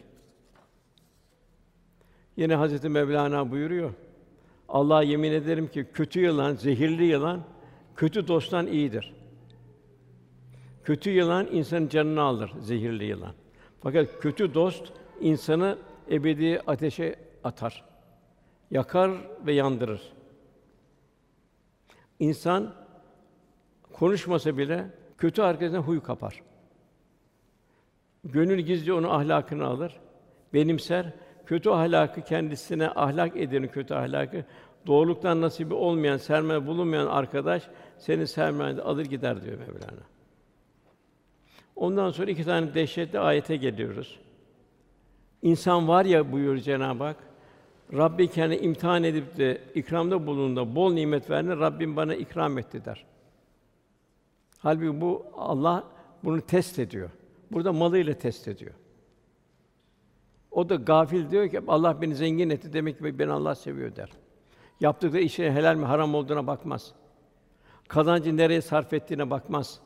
[2.37, 3.93] Yine Hazreti Mevlana buyuruyor.
[4.69, 7.43] Allah'a yemin ederim ki kötü yılan, zehirli yılan
[7.97, 9.20] Kötü dosttan iyidir.
[10.85, 13.35] Kötü yılan insanın canını alır, zehirli yılan.
[13.81, 15.79] Fakat kötü dost insanı
[16.11, 17.85] ebedi ateşe atar.
[18.71, 19.11] Yakar
[19.47, 20.13] ve yandırır.
[22.19, 22.75] İnsan
[23.93, 24.87] konuşmasa bile
[25.19, 26.43] kötü arkadaşına huy kapar.
[28.25, 30.01] Gönül gizli onu ahlakını alır,
[30.55, 31.13] benimser.
[31.47, 34.45] Kötü ahlakı kendisine ahlak edeni kötü ahlakı
[34.87, 40.03] doğruluktan nasibi olmayan, sermaye bulunmayan arkadaş seni sermayede alır gider diyor Mevlana.
[41.77, 44.19] Ondan sonra iki tane dehşetli ayete geliyoruz.
[45.43, 47.17] İnsan var ya buyuruyor Cenab-ı Hak.
[47.93, 51.49] Rabbi kendi imtihan edip de ikramda bulunduğunda bol nimet verdi.
[51.49, 53.05] Rabbim bana ikram etti der.
[54.59, 55.85] Halbuki bu Allah
[56.25, 57.11] bunu test ediyor.
[57.51, 58.73] Burada malıyla test ediyor.
[60.51, 64.11] O da gafil diyor ki Allah beni zengin etti demek ki beni Allah seviyor der.
[64.81, 66.93] Yaptıkları işe helal mi haram olduğuna bakmaz.
[67.89, 69.81] Kazancı nereye sarf ettiğine bakmaz.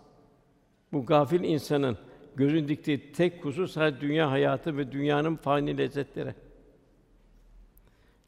[0.95, 1.99] Bu gafil insanın
[2.37, 6.35] gözün diktiği tek husus sadece dünya hayatı ve dünyanın fani lezzetleri.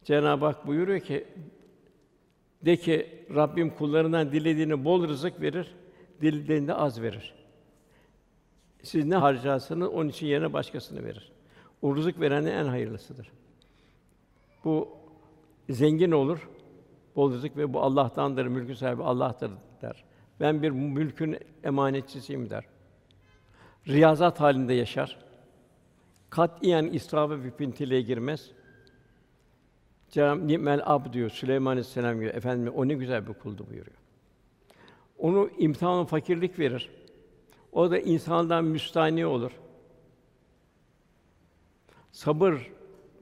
[0.05, 1.27] Cenab-ı Hak buyuruyor ki
[2.63, 5.75] de ki Rabbim kullarından dilediğini bol rızık verir,
[6.21, 7.35] dilediğinde az verir.
[8.83, 11.33] Siz ne harcarsanız onun için yerine başkasını verir.
[11.83, 13.31] O rızık verenin en hayırlısıdır.
[14.65, 14.89] Bu
[15.71, 16.49] zengin olur,
[17.17, 19.51] bol rızık ve bu Allah'tandır, mülkü sahibi Allah'tır
[19.83, 20.05] der.
[20.41, 22.65] Ben bir mülkün emanetçisiyim der.
[23.89, 25.19] Riyazat halinde yaşar.
[26.31, 28.51] Katiyen israfa ve pintiliğe girmez.
[30.11, 32.35] Cenab-ı Nimel ab diyor Süleyman Aleyhisselam diyor.
[32.35, 33.97] Efendim o ne güzel bir kuldu buyuruyor.
[35.19, 36.91] Onu imtihanı fakirlik verir.
[37.73, 39.53] O da insandan müstahni olur.
[42.13, 42.71] Sabır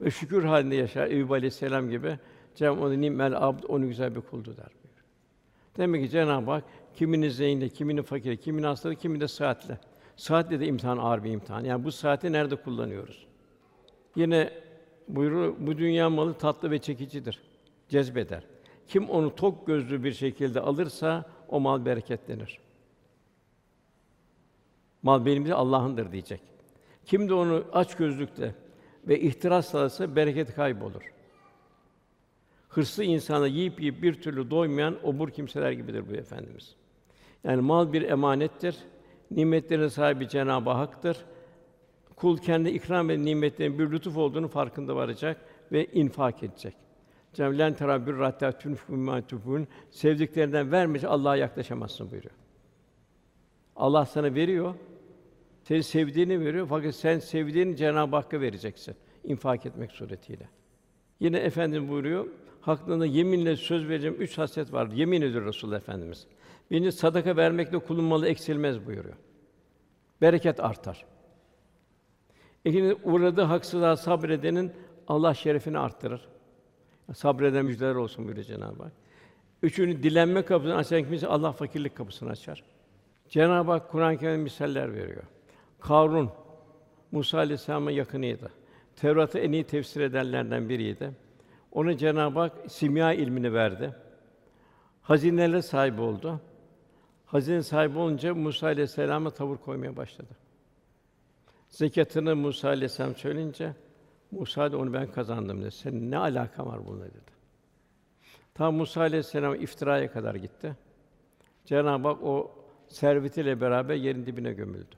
[0.01, 2.19] ve şükür halinde yaşar Eyüp Aleyhisselam gibi.
[2.55, 5.05] Cenab-ı nimel abd onu güzel bir kuldu der buyuruyor.
[5.77, 6.63] Demek ki Cenab-ı Hak
[6.95, 9.77] kimini zengin, kimini fakir, kimini hastalık, kimini de sıhhatli.
[10.15, 11.63] Sıhhatle de imtihan ağır bir imtihan.
[11.63, 13.25] Yani bu saati nerede kullanıyoruz?
[14.15, 14.53] Yine
[15.07, 17.39] buyuruyor, bu dünya malı tatlı ve çekicidir.
[17.89, 18.43] Cezbeder.
[18.87, 22.59] Kim onu tok gözlü bir şekilde alırsa o mal bereketlenir.
[25.03, 26.41] Mal benim de Allah'ındır diyecek.
[27.05, 28.55] Kim de onu aç gözlükle
[29.07, 31.13] ve ihtiras alırsa bereket kaybolur.
[32.69, 36.75] Hırslı insana yiyip yiyip bir türlü doymayan obur kimseler gibidir bu efendimiz.
[37.45, 38.77] Yani mal bir emanettir.
[39.31, 41.17] Nimetlerin sahibi Cenab-ı Hak'tır.
[42.15, 46.75] Kul kendi ikram ve nimetlerin bir lütuf olduğunu farkında varacak ve infak edecek.
[47.33, 52.35] Cenab-ı Len terabbür hatta tunfû sevdiklerinden vermeyince Allah'a yaklaşamazsın buyuruyor.
[53.75, 54.75] Allah sana veriyor.
[55.63, 60.49] Seni sevdiğini veriyor fakat sen sevdiğini Cenab-ı Hakk'a vereceksin infak etmek suretiyle.
[61.19, 62.27] Yine efendim buyuruyor.
[62.61, 64.87] Hakkında yeminle söz vereceğim üç hasret var.
[64.87, 66.27] Yemin ediyor Resulullah Efendimiz.
[66.71, 69.15] Birinci sadaka vermekle kulun malı eksilmez buyuruyor.
[70.21, 71.05] Bereket artar.
[72.65, 74.71] İkinci uğradığı haksızlığa sabredenin
[75.07, 76.27] Allah şerefini arttırır.
[77.13, 78.91] Sabreden müjdeler olsun buyuruyor Cenab-ı Hak.
[79.63, 82.63] Üçüncü dilenme kapısını açan kimse Allah fakirlik kapısını açar.
[83.29, 85.23] Cenab-ı Hak Kur'an-ı Kerim misaller veriyor.
[85.79, 86.29] Karun
[87.11, 88.51] Musa Aleyhisselam'a yakınıydı.
[88.95, 91.11] Tevrat'ı en iyi tefsir edenlerden biriydi.
[91.71, 93.95] Ona Cenab-ı Hak simya ilmini verdi.
[95.01, 96.41] Hazineler sahibi oldu.
[97.25, 100.29] Hazine sahibi olunca Musa Aleyhisselam'a tavır koymaya başladı.
[101.69, 103.73] Zekatını Musa Aleyhisselam söyleyince
[104.31, 105.71] Musa da onu ben kazandım dedi.
[105.71, 107.35] Senin ne alakan var bununla dedi.
[108.53, 110.75] Tam Musa Aleyhisselam iftiraya kadar gitti.
[111.65, 112.51] Cenab-ı Hak o
[112.87, 114.95] servetiyle beraber yerin dibine gömüldü.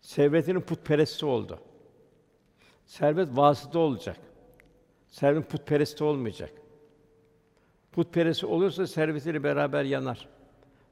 [0.00, 1.58] Servetinin putperesti oldu.
[2.86, 4.16] Servet vasıta olacak.
[5.08, 6.50] Servet putperesti olmayacak.
[7.92, 10.28] Putperesti olursa servetiyle beraber yanar.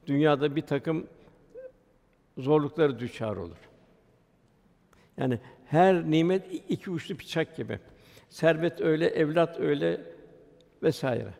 [0.07, 1.07] Dünyada bir takım
[2.37, 3.57] zorlukları düşar olur.
[5.17, 7.79] Yani her nimet iki uçlu bıçak gibi.
[8.29, 10.01] Servet öyle, evlat öyle
[10.83, 11.33] vesaire.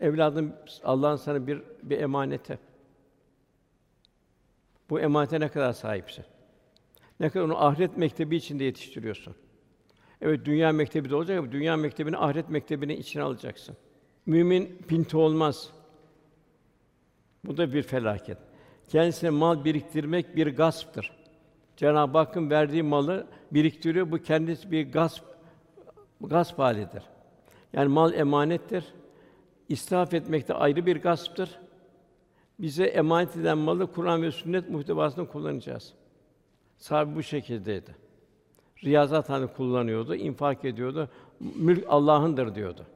[0.00, 0.54] Evladın
[0.84, 2.58] Allah'ın sana bir bir emaneti.
[4.90, 6.24] Bu emanete ne kadar sahipsin?
[7.20, 9.34] Ne kadar onu ahiret mektebi içinde yetiştiriyorsun.
[10.20, 13.76] Evet dünya mektebi de olacak ama dünya mektebini ahiret mektebine içine alacaksın.
[14.26, 15.70] Mümin pinti olmaz.
[17.46, 18.38] Bu da bir felaket.
[18.88, 21.12] Kendisine mal biriktirmek bir gasptır.
[21.76, 24.10] Cenab-ı Hakk'ın verdiği malı biriktiriyor.
[24.10, 25.24] Bu kendisi bir gasp
[26.20, 27.02] gasp halidir.
[27.72, 28.84] Yani mal emanettir.
[29.68, 31.58] İsraf etmek de ayrı bir gasptır.
[32.58, 35.92] Bize emanet edilen malı Kur'an ve sünnet muhtevasında kullanacağız.
[36.78, 37.96] Sahabe bu şekildeydi.
[38.84, 41.08] Riyazat hani kullanıyordu, infak ediyordu.
[41.40, 42.86] Mülk Allah'ındır diyordu.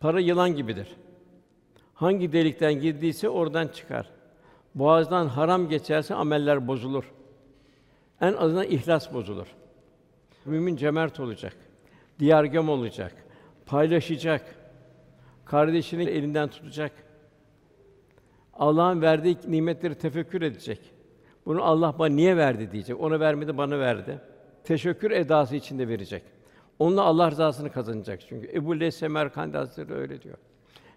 [0.00, 0.96] Para yılan gibidir.
[1.98, 4.10] Hangi delikten girdiyse oradan çıkar.
[4.74, 7.12] Boğazdan haram geçerse ameller bozulur.
[8.20, 9.46] En azından ihlas bozulur.
[10.44, 11.56] Mümin cömert olacak.
[12.18, 13.12] Diyargâm olacak.
[13.66, 14.54] Paylaşacak.
[15.44, 16.92] Kardeşini elinden tutacak.
[18.54, 20.80] Allah'ın verdiği nimetleri tefekkür edecek.
[21.46, 23.00] Bunu Allah bana niye verdi diyecek.
[23.00, 24.20] Ona vermedi, bana verdi.
[24.64, 26.22] Teşekkür edası içinde verecek.
[26.78, 28.50] Onunla Allah rızasını kazanacak çünkü.
[28.52, 30.38] Ebu Leys Semerkandi Hazretleri öyle diyor.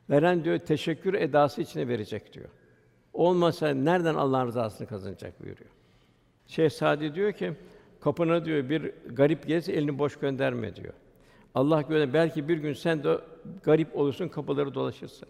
[0.09, 2.49] Veren diyor teşekkür edası içine verecek diyor.
[3.13, 5.69] Olmasa nereden Allah'ın rızasını kazanacak buyuruyor.
[6.47, 7.53] Şeyh Sadi diyor ki
[7.99, 10.93] kapına diyor bir garip gelirse elini boş gönderme diyor.
[11.55, 13.17] Allah göre belki bir gün sen de
[13.63, 15.27] garip olursun kapıları dolaşırsın.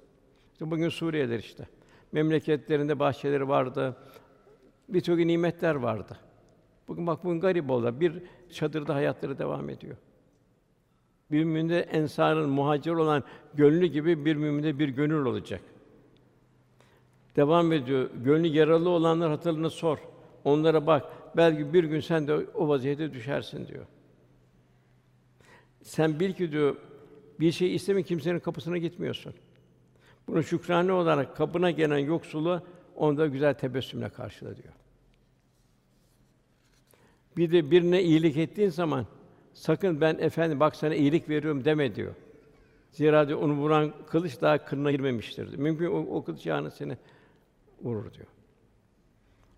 [0.54, 1.68] İşte bugün Suriye'ler işte.
[2.12, 3.96] Memleketlerinde bahçeleri vardı.
[4.90, 6.18] Birçok nimetler vardı.
[6.88, 8.00] Bugün bak bugün garip oldu.
[8.00, 9.96] Bir çadırda hayatları devam ediyor.
[11.32, 15.62] Bir müminde ensarın muhacir olan gönlü gibi bir müminde bir gönül olacak.
[17.36, 18.10] Devam ediyor.
[18.24, 19.98] Gönlü yaralı olanlar hatırını sor.
[20.44, 21.06] Onlara bak.
[21.38, 23.86] Belki bir gün sen de o vaziyete düşersin diyor.
[25.82, 26.76] Sen bil ki diyor
[27.40, 29.34] bir şey isteme kimsenin kapısına gitmiyorsun.
[30.28, 32.62] Bunu şükrane olarak kapına gelen yoksulu
[32.96, 34.74] onda güzel tebessümle karşıla diyor.
[37.38, 39.06] Bir de birine iyilik ettiğin zaman
[39.54, 42.16] sakın ben efendim bak sana iyilik veriyorum deme diyor.
[42.92, 45.48] Zira diyor, onu vuran kılıç daha kınına girmemiştir.
[45.48, 45.60] Diyor.
[45.60, 46.98] Mümkün o, o kılıç yağını seni
[47.82, 48.28] vurur diyor.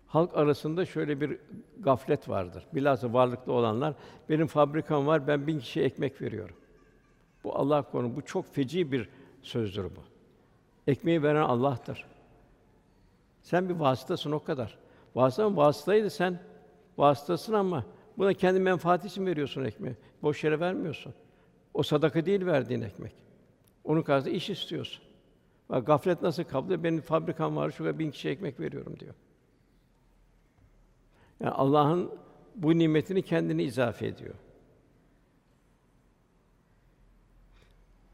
[0.06, 1.38] Halk arasında şöyle bir
[1.80, 2.66] gaflet vardır.
[2.72, 3.94] Bilhassa varlıklı olanlar,
[4.28, 6.56] benim fabrikam var, ben bin kişiye ekmek veriyorum.
[7.44, 9.08] Bu Allah konu, bu çok feci bir
[9.42, 10.00] sözdür bu.
[10.86, 12.06] Ekmeği veren Allah'tır.
[13.42, 14.78] Sen bir vasıtasın o kadar.
[15.14, 16.40] Vasıta vasıtaydı sen
[16.98, 17.84] vasıtasın ama
[18.18, 19.96] buna kendi menfaati için veriyorsun ekmeği.
[20.22, 21.14] Boş yere vermiyorsun.
[21.74, 23.12] O sadaka değil verdiğin ekmek.
[23.84, 25.02] Onun karşısında iş istiyorsun.
[25.68, 26.84] Bak gaflet nasıl kaldı?
[26.84, 29.14] Benim fabrikam var, şuraya bin kişi ekmek veriyorum diyor.
[31.40, 32.10] Yani Allah'ın
[32.54, 34.34] bu nimetini kendine izafe ediyor.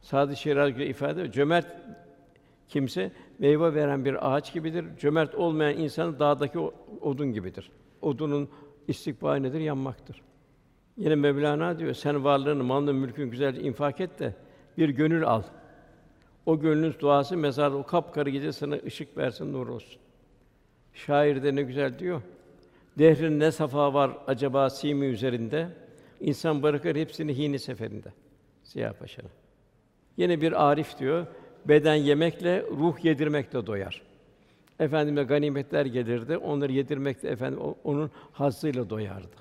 [0.01, 1.33] Sadı Şiraz göre ifade ediyor.
[1.33, 1.77] Cömert
[2.69, 4.85] kimse meyve veren bir ağaç gibidir.
[4.99, 6.59] Cömert olmayan insan dağdaki
[7.01, 7.71] odun gibidir.
[8.03, 8.51] Odunun
[8.89, 9.61] istikbali nedir?
[9.61, 10.23] Yanmaktır.
[10.97, 14.35] Yine Mevlana diyor, sen varlığını, malını, mülkün güzelce infak et de
[14.79, 15.43] bir gönül al.
[16.47, 20.01] O gönlün duası mezarda o kapkarı gece sana ışık versin, nur olsun.
[20.95, 22.23] Şair de ne güzel diyor.
[22.99, 25.69] Dehrin ne safa var acaba simi üzerinde?
[26.21, 28.09] İnsan bırakır hepsini hini seferinde.
[28.63, 29.31] Ziya Paşa'nın.
[30.17, 31.27] Yine bir arif diyor,
[31.65, 34.03] beden yemekle, ruh yedirmekle doyar.
[34.81, 39.37] Efendime ganimetler gelirdi, onları yedirmekle efendim onun hazzıyla doyardı.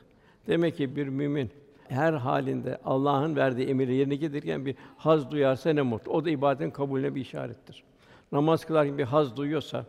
[0.48, 1.50] Demek ki bir mümin
[1.88, 6.12] her halinde Allah'ın verdiği emirleri yerine getirirken bir haz duyarsa ne mutlu.
[6.12, 7.84] O da ibadetin kabulüne bir işarettir.
[8.32, 9.86] Namaz kılarken bir haz duyuyorsa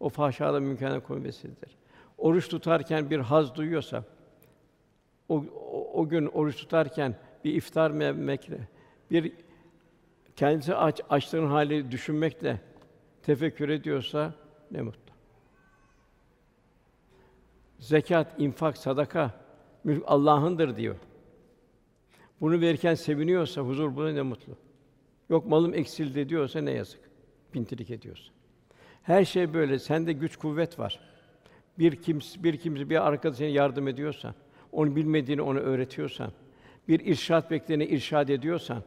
[0.00, 1.76] o fahşada mümkâne koymesidir.
[2.18, 4.04] Oruç tutarken bir haz duyuyorsa
[5.28, 8.58] o, o, o gün oruç tutarken bir iftar memekle
[9.10, 9.32] bir
[10.36, 12.60] kendisi aç açlığın hali düşünmekle
[13.22, 14.34] tefekkür ediyorsa
[14.74, 15.14] ne mutlu.
[17.78, 19.30] Zekat, infak, sadaka
[19.84, 20.96] mülk Allah'ındır diyor.
[22.40, 24.52] Bunu verirken seviniyorsa huzur buna ne mutlu.
[25.30, 27.00] Yok malım eksildi diyorsa ne yazık.
[27.52, 28.32] Pintilik ediyorsa.
[29.02, 29.78] Her şey böyle.
[29.78, 31.00] Sende güç kuvvet var.
[31.78, 34.34] Bir kimse bir kimse bir arkadaşına yardım ediyorsa,
[34.72, 36.32] onu bilmediğini ona öğretiyorsan,
[36.88, 38.82] bir irşat bekleyeni irşad ediyorsan,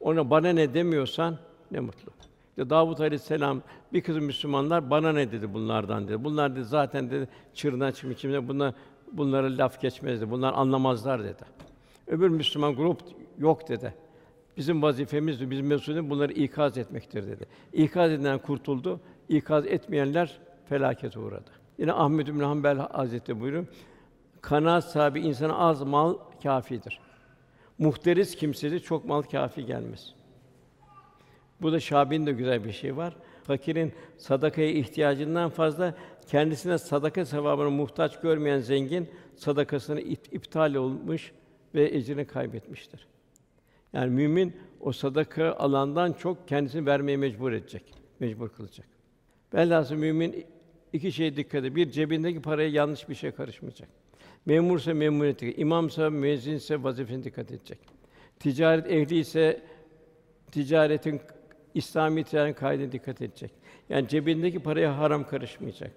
[0.00, 1.38] ona bana ne demiyorsan
[1.70, 2.12] ne mutlu.
[2.52, 3.62] İşte Davud Aleyhisselam
[3.92, 6.24] bir kızım Müslümanlar bana ne dedi bunlardan dedi.
[6.24, 8.74] Bunlar dedi zaten dedi çığırından çıkmış kimse buna
[9.12, 10.30] bunlara laf geçmezdi.
[10.30, 11.44] Bunlar anlamazlar dedi.
[12.06, 12.98] Öbür Müslüman grup
[13.38, 13.94] yok dedi.
[14.56, 17.46] Bizim vazifemiz, bizim mesuliyetimiz bunları ikaz etmektir dedi.
[17.72, 21.50] İkaz edilen kurtuldu, ikaz etmeyenler felaket uğradı.
[21.78, 23.66] Yine Ahmed bin Hanbel Hazretleri buyuruyor.
[24.40, 27.00] Kanaat sahibi insana az mal kafidir.
[27.78, 30.14] Muhteris kimsesi çok mal kafi gelmez.
[31.62, 33.16] Bu da Şabi'nin de güzel bir şey var.
[33.44, 35.94] Fakirin sadakaya ihtiyacından fazla
[36.26, 41.32] kendisine sadaka sevabına muhtaç görmeyen zengin sadakasını iptal olmuş
[41.74, 43.06] ve ecrini kaybetmiştir.
[43.92, 48.86] Yani mümin o sadaka alandan çok kendisini vermeye mecbur edecek, mecbur kılacak.
[49.54, 50.46] Velhâsıl mümin
[50.92, 51.76] iki şeye dikkat edecek.
[51.76, 53.88] Bir cebindeki paraya yanlış bir şey karışmayacak.
[54.46, 57.78] Memursa memuriyeti, imamsa müezzinse vazifesine dikkat edecek.
[58.40, 59.62] Ticaret ehli ise
[60.52, 61.20] ticaretin
[61.74, 63.50] İslami ticaretin kaydına dikkat edecek.
[63.88, 65.90] Yani cebindeki paraya haram karışmayacak.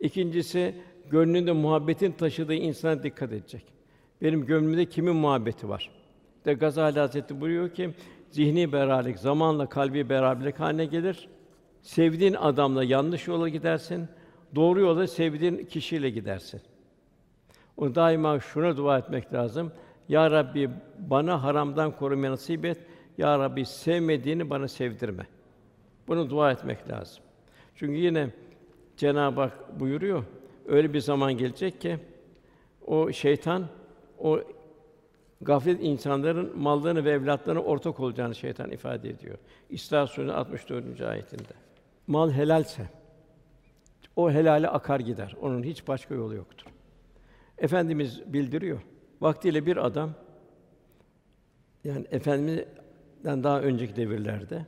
[0.00, 0.74] İkincisi
[1.10, 3.64] gönlünde muhabbetin taşıdığı insana dikkat edecek.
[4.22, 5.90] Benim gönlümde kimin muhabbeti var?
[6.44, 7.90] De Gazali Hazretleri buyuruyor ki
[8.30, 11.28] zihni beraberlik zamanla kalbi beraberlik haline gelir.
[11.82, 14.08] Sevdiğin adamla yanlış yola gidersin.
[14.54, 16.60] Doğru yola sevdiğin kişiyle gidersin.
[17.76, 19.72] O daima şuna dua etmek lazım.
[20.08, 22.78] Ya Rabbi bana haramdan korumayı nasip et.
[23.18, 25.26] Ya Rabbi sevmediğini bana sevdirme.
[26.08, 27.24] Bunu dua etmek lazım.
[27.74, 28.30] Çünkü yine
[28.96, 30.24] Cenab-ı Hak buyuruyor.
[30.66, 31.98] Öyle bir zaman gelecek ki
[32.86, 33.66] o şeytan
[34.18, 34.40] o
[35.40, 39.38] gaflet insanların mallarını ve evlatlarını ortak olacağını şeytan ifade ediyor.
[39.70, 41.00] İsra Suresi 64.
[41.00, 41.52] ayetinde.
[42.06, 42.88] Mal helalse
[44.16, 45.36] o helale akar gider.
[45.40, 46.66] Onun hiç başka yolu yoktur.
[47.58, 48.80] Efendimiz bildiriyor.
[49.20, 50.10] Vaktiyle bir adam
[51.84, 52.06] yani
[53.18, 54.66] Efendimiz'den daha önceki devirlerde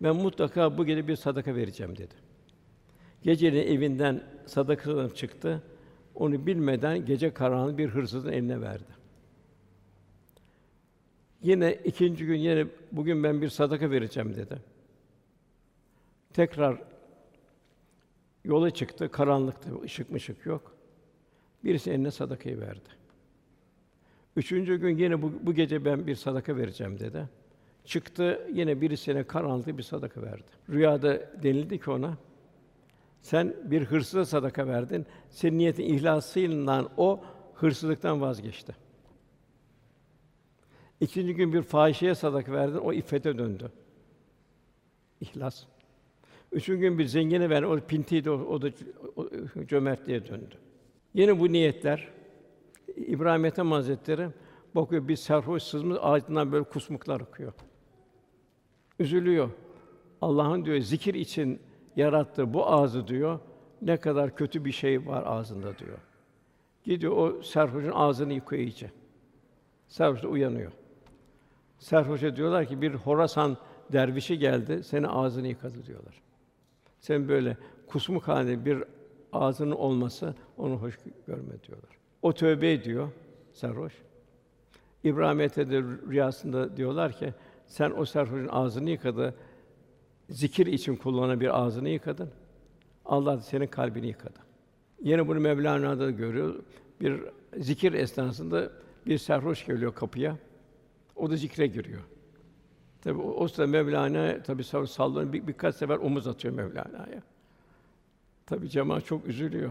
[0.00, 2.14] ben mutlaka bu gece bir sadaka vereceğim dedi.
[3.22, 5.62] Gecenin evinden sadaka çıktı.
[6.14, 8.98] Onu bilmeden gece karanlığı bir hırsızın eline verdi.
[11.42, 14.58] Yine ikinci gün yine bugün ben bir sadaka vereceğim dedi.
[16.32, 16.82] Tekrar
[18.44, 20.76] yola çıktı, karanlıktı, ışık mışık yok.
[21.64, 22.88] Birisi eline sadakayı verdi.
[24.36, 27.28] Üçüncü gün yine bu, bu gece ben bir sadaka vereceğim dedi.
[27.88, 30.50] Çıktı yine birisine karanlıkta bir sadaka verdi.
[30.70, 32.16] Rüyada denildi ki ona
[33.20, 35.06] sen bir hırsıza sadaka verdin.
[35.30, 37.20] Senin niyetin ihlasıyla o
[37.54, 38.76] hırsızlıktan vazgeçti.
[41.00, 43.72] İkinci gün bir fahişeye sadaka verdin, o iffete döndü.
[45.20, 45.64] İhlas.
[46.52, 48.68] Üçüncü gün bir zengine verdin, o pintiydi, o, o da
[49.66, 50.54] cömertliğe döndü.
[51.14, 52.08] Yine bu niyetler
[52.96, 54.28] İbrahim Ethem Hazretleri
[54.74, 57.52] bakıyor bir sarhoş sızmış ağzından böyle kusmuklar akıyor.
[58.98, 59.50] Üzülüyor.
[60.20, 61.60] Allah'ın diyor zikir için
[61.96, 63.38] yarattığı bu ağzı diyor
[63.82, 65.98] ne kadar kötü bir şey var ağzında diyor.
[66.84, 68.90] Gidiyor o sarhoşun ağzını yıkıyor iyice.
[69.88, 70.72] Sarhoş da uyanıyor.
[71.78, 73.56] Sarhoşa diyorlar ki bir Horasan
[73.92, 76.22] dervişi geldi, senin ağzını yıkadı diyorlar.
[77.00, 78.84] Sen böyle kusmuk halinde bir
[79.32, 81.90] ağzının olması onu hoş görme diyorlar.
[82.22, 83.08] O tövbe ediyor
[83.52, 83.92] sarhoş.
[85.04, 87.34] İbrahim de rüyasında diyorlar ki
[87.68, 89.34] sen o sarhoşun ağzını yıkadı,
[90.30, 92.30] zikir için kullanan bir ağzını yıkadın.
[93.04, 94.38] Allah da senin kalbini yıkadı.
[95.02, 96.54] Yine bunu Mevlana'da görüyor.
[97.00, 97.20] Bir
[97.56, 98.70] zikir esnasında
[99.06, 100.36] bir sarhoş geliyor kapıya.
[101.16, 102.00] O da zikre giriyor.
[103.02, 107.22] Tabi o, o sırada Mevlana tabi sallanıyor bir, birkaç sefer omuz atıyor Mevlana'ya.
[108.46, 109.70] Tabi cemaat çok üzülüyor.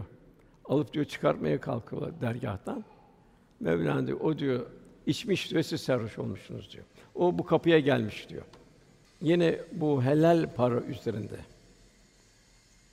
[0.64, 2.84] Alıp diyor çıkartmaya kalkıyorlar dergâhtan.
[3.60, 4.66] Mevlana diyor, o diyor
[5.08, 6.84] içmiş ve siz sarhoş olmuşsunuz diyor.
[7.14, 8.42] O bu kapıya gelmiş diyor.
[9.20, 11.38] Yine bu helal para üzerinde.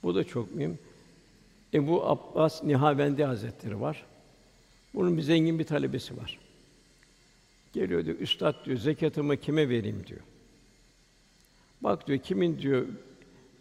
[0.02, 0.78] Bu da çok mühim.
[1.74, 4.04] Ebu Abbas Nihavendi Hazretleri var.
[4.94, 6.38] Bunun bir zengin bir talebesi var.
[7.72, 10.20] Geliyor diyor, üstad diyor, zekatımı kime vereyim diyor.
[11.80, 12.86] Bak diyor, kimin diyor,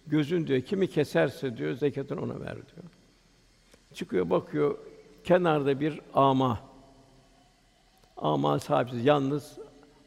[0.08, 2.86] gözün diyor, kimi keserse diyor, zekatını ona ver diyor.
[3.94, 4.78] Çıkıyor bakıyor,
[5.24, 6.75] kenarda bir ama.
[8.18, 9.60] Ama sahipsiz, yalnız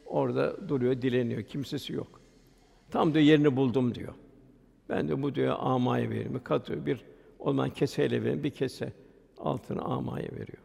[0.05, 2.21] orada duruyor, dileniyor, kimsesi yok.
[2.91, 4.13] Tam diyor yerini buldum diyor.
[4.89, 6.41] Ben de bu diyor amaya vereyim.
[6.43, 7.05] Katıyor bir
[7.39, 8.93] olman keseyle verin, bir kese
[9.37, 10.63] altını amaya veriyor.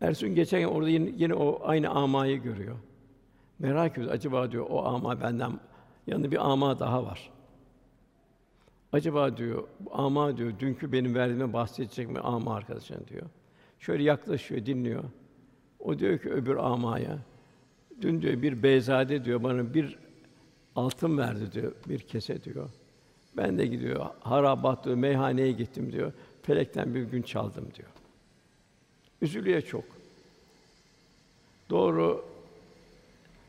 [0.00, 2.76] Ersun geçen orada yine, yine o aynı amayı görüyor.
[3.58, 4.12] Merak ediyor.
[4.12, 5.60] Acaba diyor o ama benden
[6.06, 7.30] yanında bir ama daha var.
[8.92, 13.26] Acaba diyor ama diyor dünkü benim verdiğime bahsedecek mi ama arkadaşın diyor.
[13.78, 15.04] Şöyle yaklaşıyor, dinliyor.
[15.84, 17.18] O diyor ki öbür amaya
[18.00, 19.98] dün diyor bir beyzade diyor bana bir
[20.76, 22.70] altın verdi diyor bir kese diyor.
[23.36, 26.12] Ben de gidiyor harabat diyor meyhaneye gittim diyor.
[26.42, 27.88] Felekten bir gün çaldım diyor.
[29.22, 29.84] Üzülüyor çok.
[31.70, 32.24] Doğru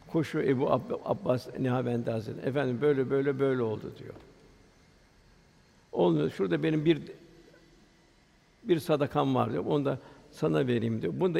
[0.07, 0.71] koşu Ebu
[1.05, 2.49] Abbas Nihavendi Hazretleri.
[2.49, 4.13] Efendim böyle böyle böyle oldu diyor.
[5.91, 6.29] Olmuyor.
[6.29, 7.01] Şurada benim bir
[8.63, 9.65] bir sadakam var diyor.
[9.65, 9.99] Onu da
[10.31, 11.13] sana vereyim diyor.
[11.19, 11.39] Bunu da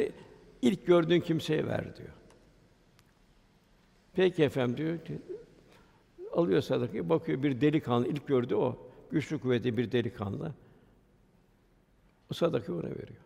[0.62, 2.12] ilk gördüğün kimseye ver diyor.
[4.12, 4.98] Peki efendim diyor.
[6.32, 8.78] Alıyor sadakayı, bakıyor bir delikanlı ilk gördü o.
[9.10, 10.52] Güçlü kuvvetli bir delikanlı.
[12.30, 13.20] O sadakayı ona veriyor.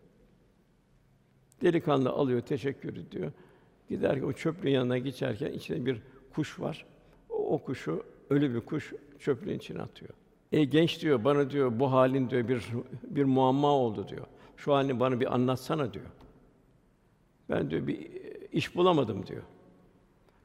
[1.62, 3.32] Delikanlı alıyor, teşekkür ediyor.
[3.88, 6.02] Giderken o çöplüğün yanına geçerken içinde bir
[6.34, 6.86] kuş var.
[7.30, 10.10] O, o kuşu ölü bir kuş çöplüğün içine atıyor.
[10.52, 12.66] E genç diyor bana diyor bu halin diyor bir
[13.02, 14.26] bir muamma oldu diyor.
[14.56, 16.06] Şu halini bana bir anlatsana diyor.
[17.50, 18.08] Ben diyor bir
[18.52, 19.42] iş bulamadım diyor.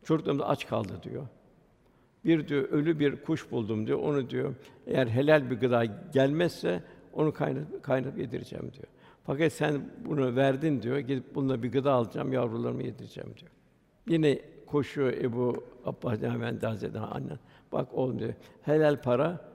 [0.03, 1.27] Çocuklarım da aç kaldı diyor.
[2.25, 3.99] Bir diyor ölü bir kuş buldum diyor.
[3.99, 4.55] Onu diyor
[4.87, 6.83] eğer helal bir gıda gelmezse
[7.13, 8.87] onu kaynat kaynat yedireceğim diyor.
[9.23, 10.97] Fakat sen bunu verdin diyor.
[10.97, 13.51] Gidip bununla bir gıda alacağım, yavrularımı yedireceğim diyor.
[14.07, 17.39] Yine koşuyor Ebu Abbas Efendi Hazretleri annen.
[17.71, 18.33] Bak oğlum diyor.
[18.61, 19.51] Helal para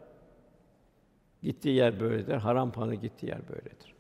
[1.43, 2.35] gittiği yer böyledir.
[2.35, 3.95] Haram paranın gittiği yer böyledir.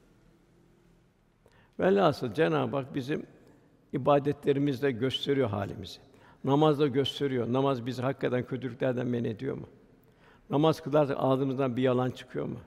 [1.80, 3.26] Velhasıl Cenab-ı Hak bizim
[3.92, 6.00] ibadetlerimizde gösteriyor halimizi.
[6.44, 7.52] Namazda gösteriyor.
[7.52, 9.66] Namaz bizi hakikaten kötülüklerden men ediyor mu?
[10.50, 12.58] Namaz kılarsak ağzımızdan bir yalan çıkıyor mu?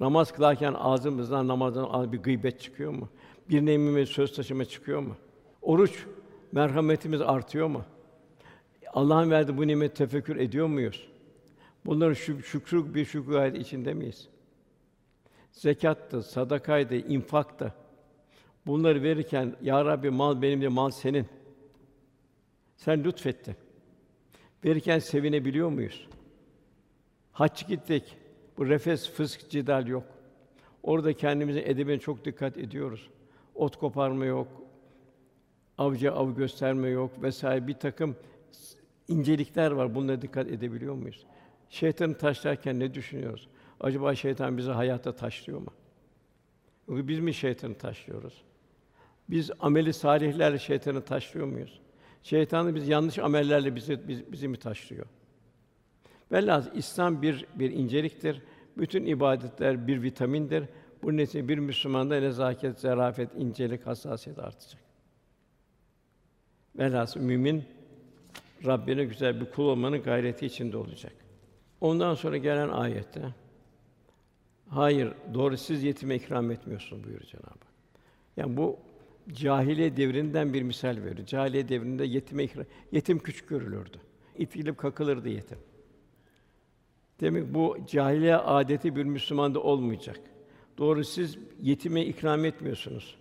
[0.00, 3.08] Namaz kılarken ağzımızdan namazdan bir gıybet çıkıyor mu?
[3.50, 5.16] Bir nemime söz taşıma çıkıyor mu?
[5.62, 6.06] Oruç
[6.52, 7.82] merhametimiz artıyor mu?
[8.92, 11.08] Allah'ın verdiği bu nimet tefekkür ediyor muyuz?
[11.86, 14.28] Bunların şük şükrü bir şükür içinde miyiz?
[15.52, 17.74] Zekattı, sadakaydı, infaktı.
[18.66, 21.26] Bunları verirken ya Rabbi mal benim de mal senin.
[22.76, 23.54] Sen lütfettin.
[24.64, 26.08] Verirken sevinebiliyor muyuz?
[27.32, 28.16] Hac gittik.
[28.58, 30.04] Bu refes, fısk, cidal yok.
[30.82, 33.10] Orada kendimize edebine çok dikkat ediyoruz.
[33.54, 34.48] Ot koparma yok,
[35.78, 38.16] avcı av gösterme yok vesaire bir takım
[39.08, 39.94] incelikler var.
[39.94, 41.26] Bunlara dikkat edebiliyor muyuz?
[41.68, 43.48] Şeytanı taşlarken ne düşünüyoruz?
[43.80, 45.70] Acaba şeytan bizi hayatta taşlıyor mu?
[46.88, 48.42] Yoksa biz mi şeytanı taşlıyoruz?
[49.30, 51.80] Biz ameli salihlerle şeytanı taşlıyor muyuz?
[52.22, 55.06] Şeytanı biz yanlış amellerle bizi biz, bizi mi taşlıyor?
[56.32, 58.42] Velhâsıl İslam bir bir inceliktir.
[58.76, 60.64] Bütün ibadetler bir vitamindir.
[61.02, 64.80] Bu neticede bir Müslümanda nezaket, zarafet, incelik, hassasiyet artacak.
[66.78, 67.64] Velhâsıl mümin
[68.66, 71.12] Rabbine güzel bir kul olmanın gayreti içinde olacak.
[71.80, 73.34] Ondan sonra gelen ayette
[74.74, 77.66] Hayır, doğru siz yetime ikram etmiyorsun buyuruyor Cenab-ı Hak.
[78.36, 78.78] Yani bu
[79.32, 81.26] cahiliye devrinden bir misal veriyor.
[81.26, 82.48] Cahiliye devrinde yetime
[82.92, 83.98] yetim küçük görülürdü.
[84.38, 85.58] İtilip kakılırdı yetim.
[87.20, 90.20] Demek bu cahiliye adeti bir Müslümanda olmayacak.
[90.78, 93.16] Doğru siz yetime ikram etmiyorsunuz.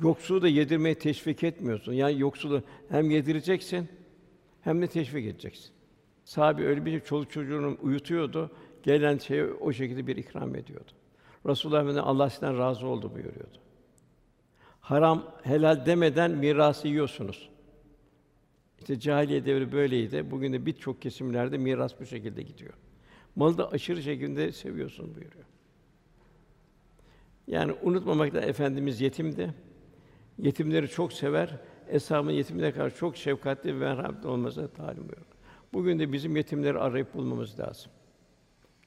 [0.00, 1.92] Yoksulu da yedirmeye teşvik etmiyorsun.
[1.92, 3.88] Yani yoksulu hem yedireceksin
[4.60, 5.70] hem de teşvik edeceksin.
[6.24, 8.50] Sahabe öyle bir şey, çoluk çocuğunu uyutuyordu.
[8.82, 10.90] Gelen şeyi o şekilde bir ikram ediyordu.
[11.46, 12.04] Resulullah Efendimiz
[12.42, 13.63] Allah razı oldu buyuruyordu.
[14.84, 17.48] Haram, helal demeden mirası yiyorsunuz.
[18.78, 20.30] İşte cahiliye devri böyleydi.
[20.30, 22.72] Bugün de birçok kesimlerde miras bu şekilde gidiyor.
[23.36, 25.44] Malı da aşırı şekilde seviyorsun buyuruyor.
[27.46, 29.54] Yani unutmamakta efendimiz yetimdi.
[30.38, 31.58] Yetimleri çok sever.
[31.88, 35.26] Eshabın yetimlere karşı çok şefkatli ve merhametli olmasına talim buyuruyor.
[35.72, 37.92] Bugün de bizim yetimleri arayıp bulmamız lazım.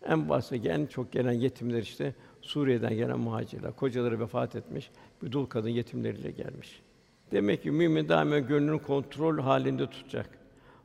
[0.06, 3.72] En başta en çok gelen yetimler işte Suriye'den gelen muhacirler.
[3.72, 4.92] Kocaları vefat etmiş,
[5.24, 6.82] bir dul kadın yetimleriyle gelmiş.
[7.32, 10.30] Demek ki mümin daima gönlünü kontrol halinde tutacak.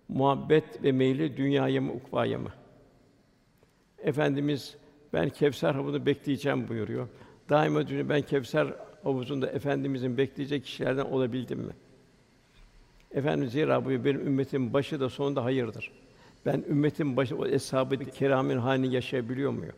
[0.09, 2.53] Muhabbet ve meyli dünyaya mı ukvaya mı?
[3.99, 4.77] Efendimiz
[5.13, 7.09] ben Kevser havuzunu bekleyeceğim buyuruyor.
[7.49, 11.73] Daima düşünüyor ben Kevser havuzunda efendimizin bekleyecek kişilerden olabildim mi?
[13.11, 15.93] Efendimiz zira buyuruyor benim ümmetim başı da sonunda hayırdır.
[16.47, 19.75] Ben ümmetin başı o eshab-ı kiramın halini yaşayabiliyor muyum?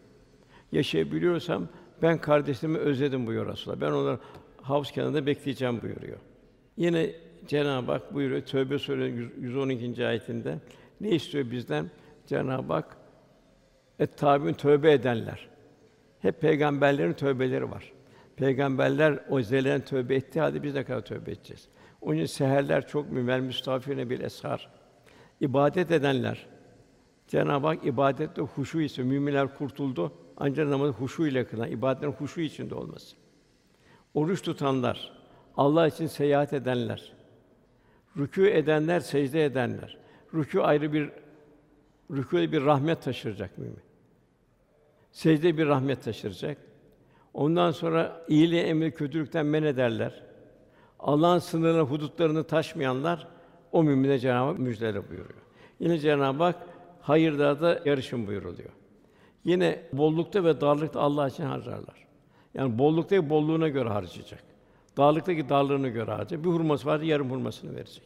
[0.74, 1.68] Yaşayabiliyorsam
[2.02, 3.80] ben kardeşlerimi özledim buyuruyor Resulullah.
[3.80, 4.18] Ben onları
[4.62, 6.16] havuz kenarında bekleyeceğim buyuruyor.
[6.76, 7.10] Yine
[7.46, 10.06] Cenab-ı Hak buyuruyor Tövbe Suresi 112.
[10.06, 10.58] ayetinde
[11.00, 11.90] ne istiyor bizden?
[12.26, 12.96] Cenab-ı Hak
[13.98, 15.48] et tabi'in tövbe edenler.
[16.20, 17.92] Hep peygamberlerin tövbeleri var.
[18.36, 21.68] Peygamberler o zeleren tövbe ettiği halde biz ne kadar tövbe edeceğiz?
[22.00, 24.68] Onun için seherler çok müvel müstafirine bir eshar.
[25.40, 26.46] İbadet edenler.
[27.28, 30.12] Cenab-ı Hak ibadette huşu ise müminler kurtuldu.
[30.36, 33.16] Ancak namazı huşu ile kılan, ibadetlerin huşu içinde olması.
[34.14, 35.12] Oruç tutanlar,
[35.56, 37.12] Allah için seyahat edenler,
[38.16, 39.98] rükû edenler, secde edenler.
[40.34, 41.10] Rükû ayrı bir
[42.10, 43.82] rükûde bir rahmet taşıracak mümin.
[45.12, 46.58] Secde bir rahmet taşıracak.
[47.34, 50.22] Ondan sonra iyiliği emri kötülükten men ederler.
[50.98, 53.28] Allah'ın sınırlarını, hudutlarını taşmayanlar
[53.72, 55.42] o mümine Cenab-ı Hak müjdele buyuruyor.
[55.80, 56.56] Yine Cenab-ı Hak
[57.00, 58.70] hayırda da yarışın buyuruluyor.
[59.44, 62.06] Yine bollukta ve darlıkta Allah için harcarlar.
[62.54, 64.42] Yani bollukta bolluğuna göre harcayacak.
[64.96, 66.44] Darlıktaki darlığına göre harcayacak.
[66.44, 68.02] Bir hurması varsa yarım hurmasını verecek.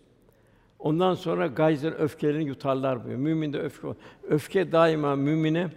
[0.79, 3.19] Ondan sonra gayzın öfkelerini yutarlar buyuruyor.
[3.19, 3.89] Mümin de öfke
[4.29, 5.71] öfke daima mümine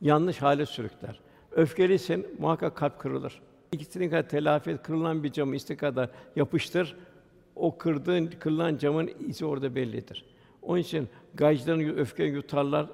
[0.00, 1.20] yanlış hale sürükler.
[1.52, 3.40] Öfkeliysen muhakkak kalp kırılır.
[3.72, 6.96] İkisinin kadar telafi et, kırılan bir camı iste kadar yapıştır.
[7.56, 10.24] O kırdığın, kırılan camın izi orada bellidir.
[10.62, 12.86] Onun için gaycıların öfke yutarlar,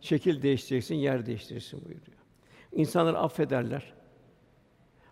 [0.00, 2.18] şekil değiştireceksin, yer değiştirirsin buyuruyor.
[2.72, 3.92] İnsanlar affederler.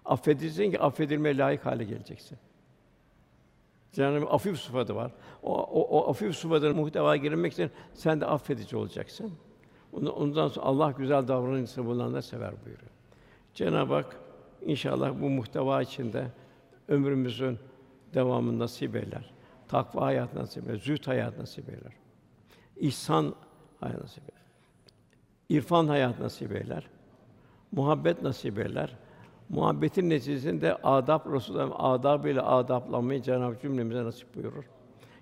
[0.04, 2.38] Affedilsin ki affedilmeye layık hale geleceksin.
[3.92, 5.12] Cenab-ı afif sıfatı var.
[5.42, 9.32] O, o, o afif sıfatının muhteva girilmek için sen de affedici olacaksın.
[9.92, 12.90] Ondan sonra Allah güzel davranışını bulunanlar sever buyuruyor.
[13.54, 14.20] Cenab-ı Hak
[14.62, 16.26] inşallah bu muhteva içinde
[16.88, 17.58] ömrümüzün
[18.14, 19.30] devamını nasip eyler.
[19.68, 21.92] Takva hayat nasip eyler, zühd hayat nasip eyler.
[22.76, 23.34] İhsan
[23.80, 24.45] hayat nasip eyler.
[25.48, 26.86] İrfan hayat nasip eyler.
[27.72, 28.96] muhabbet nasip eder.
[29.48, 34.64] Muhabbetin neticesinde adab Resulullah'ın adabıyla adaplanmayı Cenab-ı cümlemize nasip buyurur.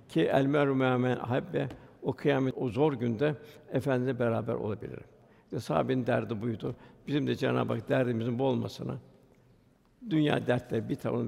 [0.08, 1.68] Ki el meru men habbe
[2.02, 3.34] o kıyamet o zor günde
[3.72, 5.04] efendimizle beraber olabilirim.
[5.44, 6.74] İşte sahabenin derdi buydu.
[7.06, 8.96] Bizim de Cenab-ı Hak derdimizin bu olmasına
[10.10, 11.24] dünya dertleri bir tarafa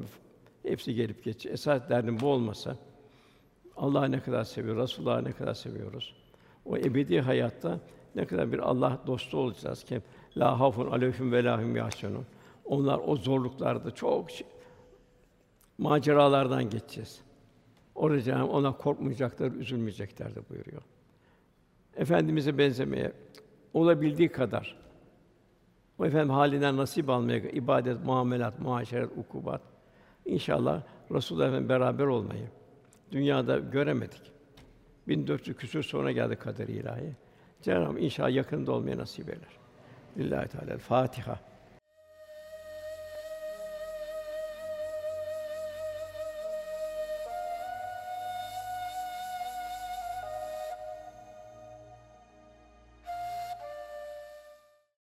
[0.63, 1.53] hepsi gelip geçiyor.
[1.53, 2.77] Esas derdim bu olmasa
[3.77, 6.15] Allah'ı ne kadar seviyoruz, Resulullah'ı ne kadar seviyoruz.
[6.65, 7.81] O ebedi hayatta
[8.17, 10.03] ne kadar bir Allah dostu olacağız ki
[10.37, 12.27] la hafun aleyhim ve lahum yahsunun.
[12.65, 14.47] Onlar o zorluklarda çok şey-
[15.79, 17.21] maceralardan geçeceğiz.
[17.95, 20.83] Orada Cenab-ı ona korkmayacaklar, üzülmeyecekler de buyuruyor.
[21.97, 23.13] Efendimize benzemeye
[23.75, 24.77] olabildiği kadar
[25.99, 29.61] o efendim halinden nasip almaya ibadet, muamelat, muaşeret, ukubat
[30.27, 32.49] İnşallah Resulullah Efendimiz beraber olmayı
[33.13, 34.33] dünyada göremedik.
[35.09, 37.13] 1400 küsur sonra geldi kader ilahi.
[37.63, 39.59] Cenab-ı Hak inşallah yakında olmayı nasip eder.
[40.19, 41.39] Lillahi Teala Fatiha.